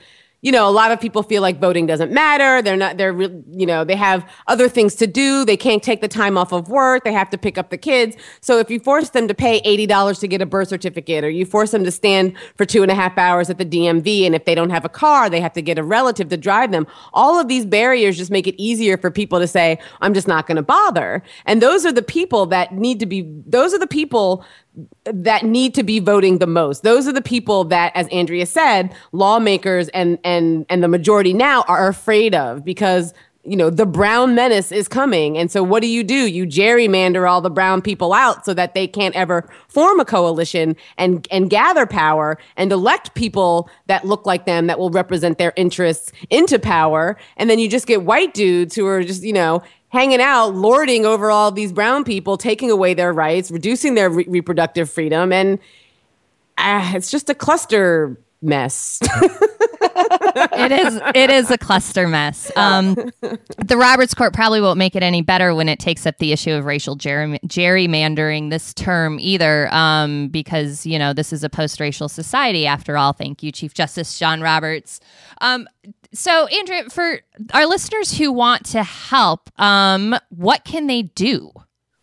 you 0.44 0.52
know, 0.52 0.68
a 0.68 0.70
lot 0.70 0.92
of 0.92 1.00
people 1.00 1.22
feel 1.22 1.40
like 1.40 1.58
voting 1.58 1.86
doesn't 1.86 2.12
matter. 2.12 2.60
They're 2.60 2.76
not, 2.76 2.98
they're, 2.98 3.18
you 3.18 3.64
know, 3.64 3.82
they 3.82 3.96
have 3.96 4.30
other 4.46 4.68
things 4.68 4.94
to 4.96 5.06
do. 5.06 5.42
They 5.46 5.56
can't 5.56 5.82
take 5.82 6.02
the 6.02 6.06
time 6.06 6.36
off 6.36 6.52
of 6.52 6.68
work. 6.68 7.02
They 7.02 7.14
have 7.14 7.30
to 7.30 7.38
pick 7.38 7.56
up 7.56 7.70
the 7.70 7.78
kids. 7.78 8.14
So 8.42 8.58
if 8.58 8.68
you 8.68 8.78
force 8.78 9.08
them 9.08 9.26
to 9.26 9.34
pay 9.34 9.62
$80 9.62 10.20
to 10.20 10.28
get 10.28 10.42
a 10.42 10.46
birth 10.46 10.68
certificate 10.68 11.24
or 11.24 11.30
you 11.30 11.46
force 11.46 11.70
them 11.70 11.82
to 11.84 11.90
stand 11.90 12.34
for 12.58 12.66
two 12.66 12.82
and 12.82 12.90
a 12.90 12.94
half 12.94 13.16
hours 13.16 13.48
at 13.48 13.56
the 13.56 13.64
DMV, 13.64 14.26
and 14.26 14.34
if 14.34 14.44
they 14.44 14.54
don't 14.54 14.68
have 14.68 14.84
a 14.84 14.90
car, 14.90 15.30
they 15.30 15.40
have 15.40 15.54
to 15.54 15.62
get 15.62 15.78
a 15.78 15.82
relative 15.82 16.28
to 16.28 16.36
drive 16.36 16.72
them. 16.72 16.86
All 17.14 17.40
of 17.40 17.48
these 17.48 17.64
barriers 17.64 18.18
just 18.18 18.30
make 18.30 18.46
it 18.46 18.54
easier 18.60 18.98
for 18.98 19.10
people 19.10 19.38
to 19.38 19.46
say, 19.46 19.78
I'm 20.02 20.12
just 20.12 20.28
not 20.28 20.46
going 20.46 20.56
to 20.56 20.62
bother. 20.62 21.22
And 21.46 21.62
those 21.62 21.86
are 21.86 21.92
the 21.92 22.02
people 22.02 22.44
that 22.46 22.74
need 22.74 23.00
to 23.00 23.06
be, 23.06 23.22
those 23.46 23.72
are 23.72 23.78
the 23.78 23.86
people 23.86 24.44
that 25.04 25.44
need 25.44 25.74
to 25.74 25.82
be 25.82 26.00
voting 26.00 26.38
the 26.38 26.46
most. 26.46 26.82
Those 26.82 27.06
are 27.06 27.12
the 27.12 27.22
people 27.22 27.64
that, 27.64 27.92
as 27.94 28.08
Andrea 28.08 28.46
said, 28.46 28.94
lawmakers 29.12 29.88
and 29.90 30.18
and 30.24 30.66
and 30.68 30.82
the 30.82 30.88
majority 30.88 31.32
now 31.32 31.62
are 31.68 31.88
afraid 31.88 32.34
of 32.34 32.64
because 32.64 33.14
you 33.44 33.56
know 33.56 33.70
the 33.70 33.86
brown 33.86 34.34
menace 34.34 34.72
is 34.72 34.88
coming. 34.88 35.38
And 35.38 35.50
so 35.50 35.62
what 35.62 35.82
do 35.82 35.88
you 35.88 36.02
do? 36.02 36.14
You 36.14 36.46
gerrymander 36.46 37.28
all 37.28 37.40
the 37.40 37.50
brown 37.50 37.82
people 37.82 38.12
out 38.12 38.44
so 38.44 38.54
that 38.54 38.74
they 38.74 38.88
can't 38.88 39.14
ever 39.14 39.48
form 39.68 40.00
a 40.00 40.04
coalition 40.04 40.74
and 40.98 41.28
and 41.30 41.50
gather 41.50 41.86
power 41.86 42.38
and 42.56 42.72
elect 42.72 43.14
people 43.14 43.68
that 43.86 44.04
look 44.04 44.26
like 44.26 44.46
them 44.46 44.66
that 44.66 44.78
will 44.78 44.90
represent 44.90 45.38
their 45.38 45.52
interests 45.56 46.10
into 46.30 46.58
power. 46.58 47.16
And 47.36 47.48
then 47.48 47.58
you 47.58 47.68
just 47.68 47.86
get 47.86 48.02
white 48.02 48.34
dudes 48.34 48.74
who 48.74 48.86
are 48.86 49.04
just 49.04 49.22
you 49.22 49.32
know 49.32 49.62
hanging 49.94 50.20
out, 50.20 50.54
lording 50.54 51.06
over 51.06 51.30
all 51.30 51.50
these 51.50 51.72
brown 51.72 52.04
people, 52.04 52.36
taking 52.36 52.70
away 52.70 52.92
their 52.94 53.12
rights, 53.12 53.50
reducing 53.50 53.94
their 53.94 54.10
re- 54.10 54.26
reproductive 54.28 54.90
freedom, 54.90 55.32
and 55.32 55.58
uh, 56.58 56.92
it's 56.94 57.10
just 57.10 57.30
a 57.30 57.34
cluster 57.34 58.18
mess. 58.42 58.98
it 59.02 60.72
is. 60.72 61.00
It 61.14 61.30
is 61.30 61.50
a 61.50 61.58
cluster 61.58 62.06
mess. 62.08 62.50
Um, 62.64 62.94
the 63.58 63.76
Roberts 63.76 64.14
Court 64.14 64.32
probably 64.32 64.60
won't 64.60 64.78
make 64.78 64.96
it 64.96 65.02
any 65.02 65.22
better 65.22 65.54
when 65.54 65.68
it 65.68 65.78
takes 65.78 66.06
up 66.06 66.16
the 66.18 66.32
issue 66.32 66.52
of 66.52 66.64
racial 66.64 66.96
gerrymandering 66.96 68.50
this 68.50 68.72
term 68.72 69.18
either, 69.20 69.72
um, 69.72 70.28
because 70.28 70.86
you 70.86 70.98
know 70.98 71.12
this 71.12 71.32
is 71.32 71.44
a 71.44 71.50
post-racial 71.50 72.08
society 72.08 72.66
after 72.66 72.96
all. 72.96 73.12
Thank 73.12 73.42
you, 73.42 73.52
Chief 73.52 73.74
Justice 73.74 74.18
John 74.18 74.40
Roberts. 74.40 75.00
Um, 75.40 75.68
so, 76.14 76.46
Andrea, 76.46 76.88
for 76.90 77.20
our 77.52 77.66
listeners 77.66 78.16
who 78.16 78.32
want 78.32 78.64
to 78.66 78.82
help, 78.82 79.50
um, 79.60 80.16
what 80.30 80.64
can 80.64 80.86
they 80.86 81.02
do? 81.02 81.52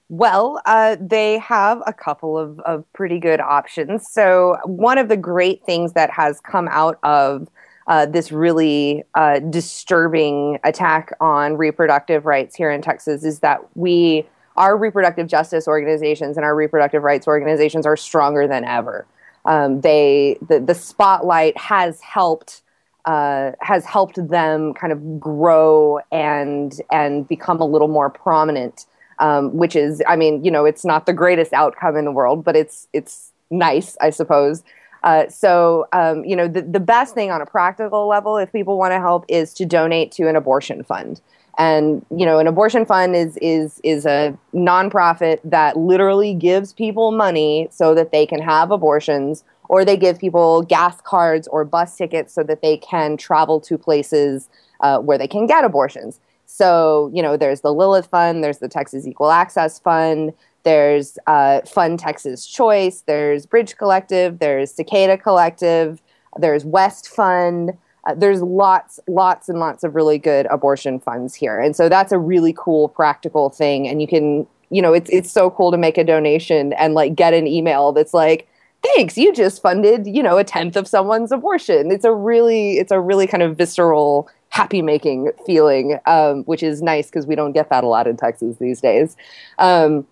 Well, 0.09 0.61
uh, 0.65 0.97
they 0.99 1.37
have 1.37 1.81
a 1.87 1.93
couple 1.93 2.37
of, 2.37 2.59
of 2.61 2.83
pretty 2.93 3.17
good 3.17 3.39
options. 3.39 4.09
So, 4.09 4.57
one 4.65 4.97
of 4.97 5.07
the 5.07 5.15
great 5.15 5.65
things 5.65 5.93
that 5.93 6.11
has 6.11 6.41
come 6.41 6.67
out 6.69 6.99
of 7.03 7.47
uh, 7.87 8.05
this 8.05 8.31
really 8.31 9.03
uh, 9.15 9.39
disturbing 9.39 10.59
attack 10.63 11.13
on 11.19 11.57
reproductive 11.57 12.25
rights 12.25 12.55
here 12.55 12.71
in 12.71 12.81
Texas 12.81 13.23
is 13.23 13.39
that 13.39 13.59
we, 13.75 14.27
our 14.57 14.77
reproductive 14.77 15.27
justice 15.27 15.67
organizations 15.67 16.37
and 16.37 16.43
our 16.43 16.55
reproductive 16.55 17.03
rights 17.03 17.27
organizations 17.27 17.85
are 17.85 17.97
stronger 17.97 18.47
than 18.47 18.65
ever. 18.65 19.05
Um, 19.45 19.81
they, 19.81 20.37
the, 20.47 20.59
the 20.59 20.75
spotlight 20.75 21.57
has 21.57 22.01
helped. 22.01 22.61
Uh, 23.05 23.51
has 23.61 23.83
helped 23.83 24.15
them 24.29 24.73
kind 24.75 24.93
of 24.93 25.19
grow 25.19 25.99
and 26.11 26.79
and 26.91 27.27
become 27.27 27.59
a 27.59 27.65
little 27.65 27.87
more 27.87 28.09
prominent 28.11 28.85
um, 29.21 29.55
which 29.55 29.75
is, 29.75 30.01
I 30.07 30.15
mean, 30.15 30.43
you 30.43 30.51
know, 30.51 30.65
it's 30.65 30.83
not 30.83 31.05
the 31.05 31.13
greatest 31.13 31.53
outcome 31.53 31.95
in 31.95 32.05
the 32.05 32.11
world, 32.11 32.43
but 32.43 32.55
it's 32.55 32.87
it's 32.91 33.31
nice, 33.51 33.95
I 34.01 34.09
suppose. 34.09 34.63
Uh, 35.03 35.29
so, 35.29 35.87
um, 35.93 36.23
you 36.25 36.35
know, 36.35 36.47
the, 36.47 36.61
the 36.61 36.79
best 36.79 37.13
thing 37.13 37.31
on 37.31 37.41
a 37.41 37.45
practical 37.45 38.07
level, 38.07 38.37
if 38.37 38.51
people 38.51 38.77
want 38.77 38.91
to 38.91 38.99
help, 38.99 39.25
is 39.27 39.53
to 39.55 39.65
donate 39.65 40.11
to 40.13 40.27
an 40.27 40.35
abortion 40.35 40.83
fund. 40.83 41.21
And 41.57 42.05
you 42.09 42.25
know, 42.25 42.39
an 42.39 42.47
abortion 42.47 42.85
fund 42.85 43.15
is 43.15 43.37
is 43.41 43.79
is 43.83 44.05
a 44.05 44.35
nonprofit 44.53 45.39
that 45.43 45.77
literally 45.77 46.33
gives 46.33 46.73
people 46.73 47.11
money 47.11 47.67
so 47.69 47.93
that 47.93 48.11
they 48.11 48.25
can 48.25 48.41
have 48.41 48.71
abortions, 48.71 49.43
or 49.71 49.85
they 49.85 49.95
give 49.95 50.19
people 50.19 50.63
gas 50.63 50.99
cards 50.99 51.47
or 51.47 51.63
bus 51.63 51.95
tickets 51.95 52.33
so 52.33 52.43
that 52.43 52.61
they 52.61 52.75
can 52.75 53.15
travel 53.15 53.61
to 53.61 53.77
places 53.77 54.49
uh, 54.81 54.99
where 54.99 55.17
they 55.17 55.29
can 55.29 55.47
get 55.47 55.63
abortions. 55.63 56.19
So, 56.45 57.09
you 57.13 57.21
know, 57.23 57.37
there's 57.37 57.61
the 57.61 57.73
Lilith 57.73 58.07
Fund, 58.07 58.43
there's 58.43 58.57
the 58.57 58.67
Texas 58.67 59.07
Equal 59.07 59.31
Access 59.31 59.79
Fund, 59.79 60.33
there's 60.63 61.17
uh, 61.25 61.61
Fund 61.61 61.99
Texas 61.99 62.45
Choice, 62.45 63.03
there's 63.07 63.45
Bridge 63.45 63.77
Collective, 63.77 64.39
there's 64.39 64.71
Cicada 64.73 65.17
Collective, 65.17 66.01
there's 66.37 66.65
West 66.65 67.07
Fund. 67.07 67.71
Uh, 68.03 68.15
there's 68.15 68.41
lots, 68.41 68.99
lots 69.07 69.47
and 69.47 69.59
lots 69.59 69.83
of 69.83 69.95
really 69.95 70.17
good 70.17 70.47
abortion 70.47 70.99
funds 70.99 71.35
here. 71.35 71.59
And 71.59 71.75
so 71.75 71.87
that's 71.87 72.11
a 72.11 72.17
really 72.17 72.53
cool, 72.57 72.89
practical 72.89 73.51
thing. 73.51 73.87
And 73.87 74.01
you 74.01 74.07
can, 74.07 74.47
you 74.69 74.81
know, 74.81 74.91
it's, 74.91 75.09
it's 75.11 75.31
so 75.31 75.51
cool 75.51 75.71
to 75.71 75.77
make 75.77 75.99
a 75.99 76.03
donation 76.03 76.73
and 76.73 76.95
like 76.95 77.15
get 77.15 77.35
an 77.35 77.45
email 77.45 77.91
that's 77.91 78.13
like, 78.13 78.47
thanks, 78.83 79.17
you 79.17 79.33
just 79.33 79.61
funded, 79.61 80.07
you 80.07 80.23
know, 80.23 80.37
a 80.37 80.43
tenth 80.43 80.75
of 80.75 80.87
someone's 80.87 81.31
abortion. 81.31 81.91
It's 81.91 82.05
a 82.05 82.13
really, 82.13 82.77
it's 82.77 82.91
a 82.91 82.99
really 82.99 83.27
kind 83.27 83.43
of 83.43 83.57
visceral 83.57 84.29
happy 84.49 84.81
making 84.81 85.31
feeling, 85.45 85.97
um, 86.05 86.43
which 86.43 86.61
is 86.61 86.81
nice 86.81 87.07
because 87.07 87.25
we 87.25 87.35
don't 87.35 87.53
get 87.53 87.69
that 87.69 87.83
a 87.83 87.87
lot 87.87 88.07
in 88.07 88.17
Texas 88.17 88.57
these 88.57 88.81
days. 88.81 89.15
Um, 89.59 90.05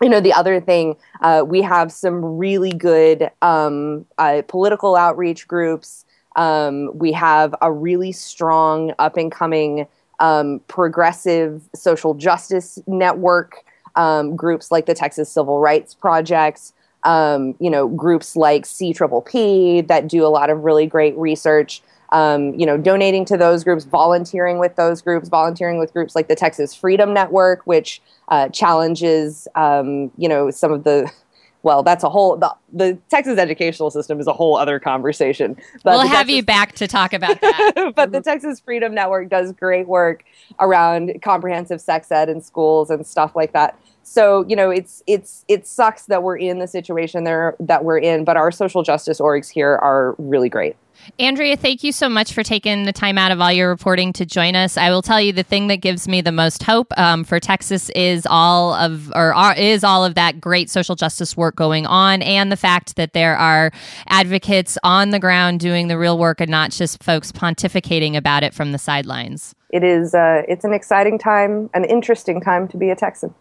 you 0.00 0.08
know, 0.08 0.20
the 0.20 0.32
other 0.32 0.60
thing, 0.60 0.96
uh, 1.20 1.44
we 1.46 1.60
have 1.60 1.92
some 1.92 2.24
really 2.38 2.70
good 2.72 3.30
um, 3.42 4.06
uh, 4.16 4.42
political 4.48 4.96
outreach 4.96 5.46
groups. 5.46 6.06
Um, 6.36 6.96
we 6.96 7.12
have 7.12 7.54
a 7.60 7.70
really 7.70 8.12
strong 8.12 8.94
up 8.98 9.16
and 9.16 9.30
coming 9.30 9.86
um, 10.20 10.60
progressive 10.68 11.62
social 11.74 12.14
justice 12.14 12.78
network 12.86 13.64
um, 13.96 14.36
groups 14.36 14.70
like 14.70 14.86
the 14.86 14.94
Texas 14.94 15.30
Civil 15.30 15.58
Rights 15.58 15.94
Project. 15.94 16.72
Um, 17.04 17.54
you 17.60 17.70
know, 17.70 17.88
groups 17.88 18.36
like 18.36 18.66
C 18.66 18.92
Triple 18.92 19.22
P 19.22 19.80
that 19.82 20.06
do 20.06 20.26
a 20.26 20.28
lot 20.28 20.50
of 20.50 20.64
really 20.64 20.86
great 20.86 21.16
research 21.16 21.82
um, 22.12 22.54
you 22.54 22.66
know, 22.66 22.76
donating 22.76 23.24
to 23.26 23.36
those 23.36 23.62
groups, 23.64 23.84
volunteering 23.84 24.58
with 24.58 24.76
those 24.76 25.00
groups, 25.00 25.28
volunteering 25.28 25.78
with 25.78 25.92
groups 25.92 26.14
like 26.14 26.28
the 26.28 26.34
Texas 26.34 26.74
Freedom 26.74 27.14
Network, 27.14 27.62
which 27.66 28.02
uh, 28.28 28.48
challenges, 28.48 29.46
um, 29.54 30.10
you 30.16 30.28
know, 30.28 30.50
some 30.50 30.72
of 30.72 30.84
the 30.84 31.10
well, 31.62 31.82
that's 31.82 32.02
a 32.02 32.08
whole 32.08 32.36
the, 32.36 32.54
the, 32.72 32.98
Texas 33.10 33.38
educational 33.38 33.90
system 33.90 34.18
is 34.18 34.26
a 34.26 34.32
whole 34.32 34.56
other 34.56 34.80
conversation. 34.80 35.56
But 35.84 35.92
we'll 35.92 36.00
have 36.00 36.26
Texas, 36.26 36.36
you 36.36 36.42
back 36.42 36.72
to 36.76 36.88
talk 36.88 37.12
about 37.12 37.40
that. 37.42 37.92
but 37.94 38.12
the 38.12 38.22
Texas 38.22 38.60
Freedom 38.60 38.94
Network 38.94 39.28
does 39.28 39.52
great 39.52 39.86
work 39.86 40.24
around 40.58 41.20
comprehensive 41.22 41.80
sex 41.80 42.10
ed 42.10 42.28
in 42.28 42.40
schools 42.40 42.90
and 42.90 43.06
stuff 43.06 43.36
like 43.36 43.52
that. 43.52 43.78
So 44.10 44.44
you 44.48 44.56
know, 44.56 44.70
it's 44.70 45.04
it's 45.06 45.44
it 45.46 45.68
sucks 45.68 46.06
that 46.06 46.24
we're 46.24 46.36
in 46.36 46.58
the 46.58 46.66
situation 46.66 47.22
there 47.22 47.54
that 47.60 47.84
we're 47.84 47.98
in, 47.98 48.24
but 48.24 48.36
our 48.36 48.50
social 48.50 48.82
justice 48.82 49.20
orgs 49.20 49.48
here 49.48 49.76
are 49.76 50.16
really 50.18 50.48
great. 50.48 50.74
Andrea, 51.20 51.56
thank 51.56 51.84
you 51.84 51.92
so 51.92 52.08
much 52.08 52.32
for 52.32 52.42
taking 52.42 52.86
the 52.86 52.92
time 52.92 53.16
out 53.18 53.30
of 53.30 53.40
all 53.40 53.52
your 53.52 53.68
reporting 53.68 54.12
to 54.14 54.26
join 54.26 54.56
us. 54.56 54.76
I 54.76 54.90
will 54.90 55.00
tell 55.00 55.20
you 55.20 55.32
the 55.32 55.44
thing 55.44 55.68
that 55.68 55.76
gives 55.76 56.08
me 56.08 56.22
the 56.22 56.32
most 56.32 56.64
hope 56.64 56.92
um, 56.98 57.22
for 57.22 57.38
Texas 57.38 57.88
is 57.90 58.26
all 58.28 58.74
of 58.74 59.12
or 59.14 59.32
are, 59.32 59.54
is 59.54 59.84
all 59.84 60.04
of 60.04 60.16
that 60.16 60.40
great 60.40 60.68
social 60.70 60.96
justice 60.96 61.36
work 61.36 61.54
going 61.54 61.86
on, 61.86 62.20
and 62.22 62.50
the 62.50 62.56
fact 62.56 62.96
that 62.96 63.12
there 63.12 63.36
are 63.36 63.70
advocates 64.08 64.76
on 64.82 65.10
the 65.10 65.20
ground 65.20 65.60
doing 65.60 65.86
the 65.86 65.96
real 65.96 66.18
work 66.18 66.40
and 66.40 66.50
not 66.50 66.72
just 66.72 67.00
folks 67.00 67.30
pontificating 67.30 68.16
about 68.16 68.42
it 68.42 68.54
from 68.54 68.72
the 68.72 68.78
sidelines. 68.78 69.54
It 69.72 69.84
is. 69.84 70.16
Uh, 70.16 70.42
it's 70.48 70.64
an 70.64 70.74
exciting 70.74 71.16
time, 71.16 71.70
an 71.74 71.84
interesting 71.84 72.40
time 72.40 72.66
to 72.66 72.76
be 72.76 72.90
a 72.90 72.96
Texan. 72.96 73.32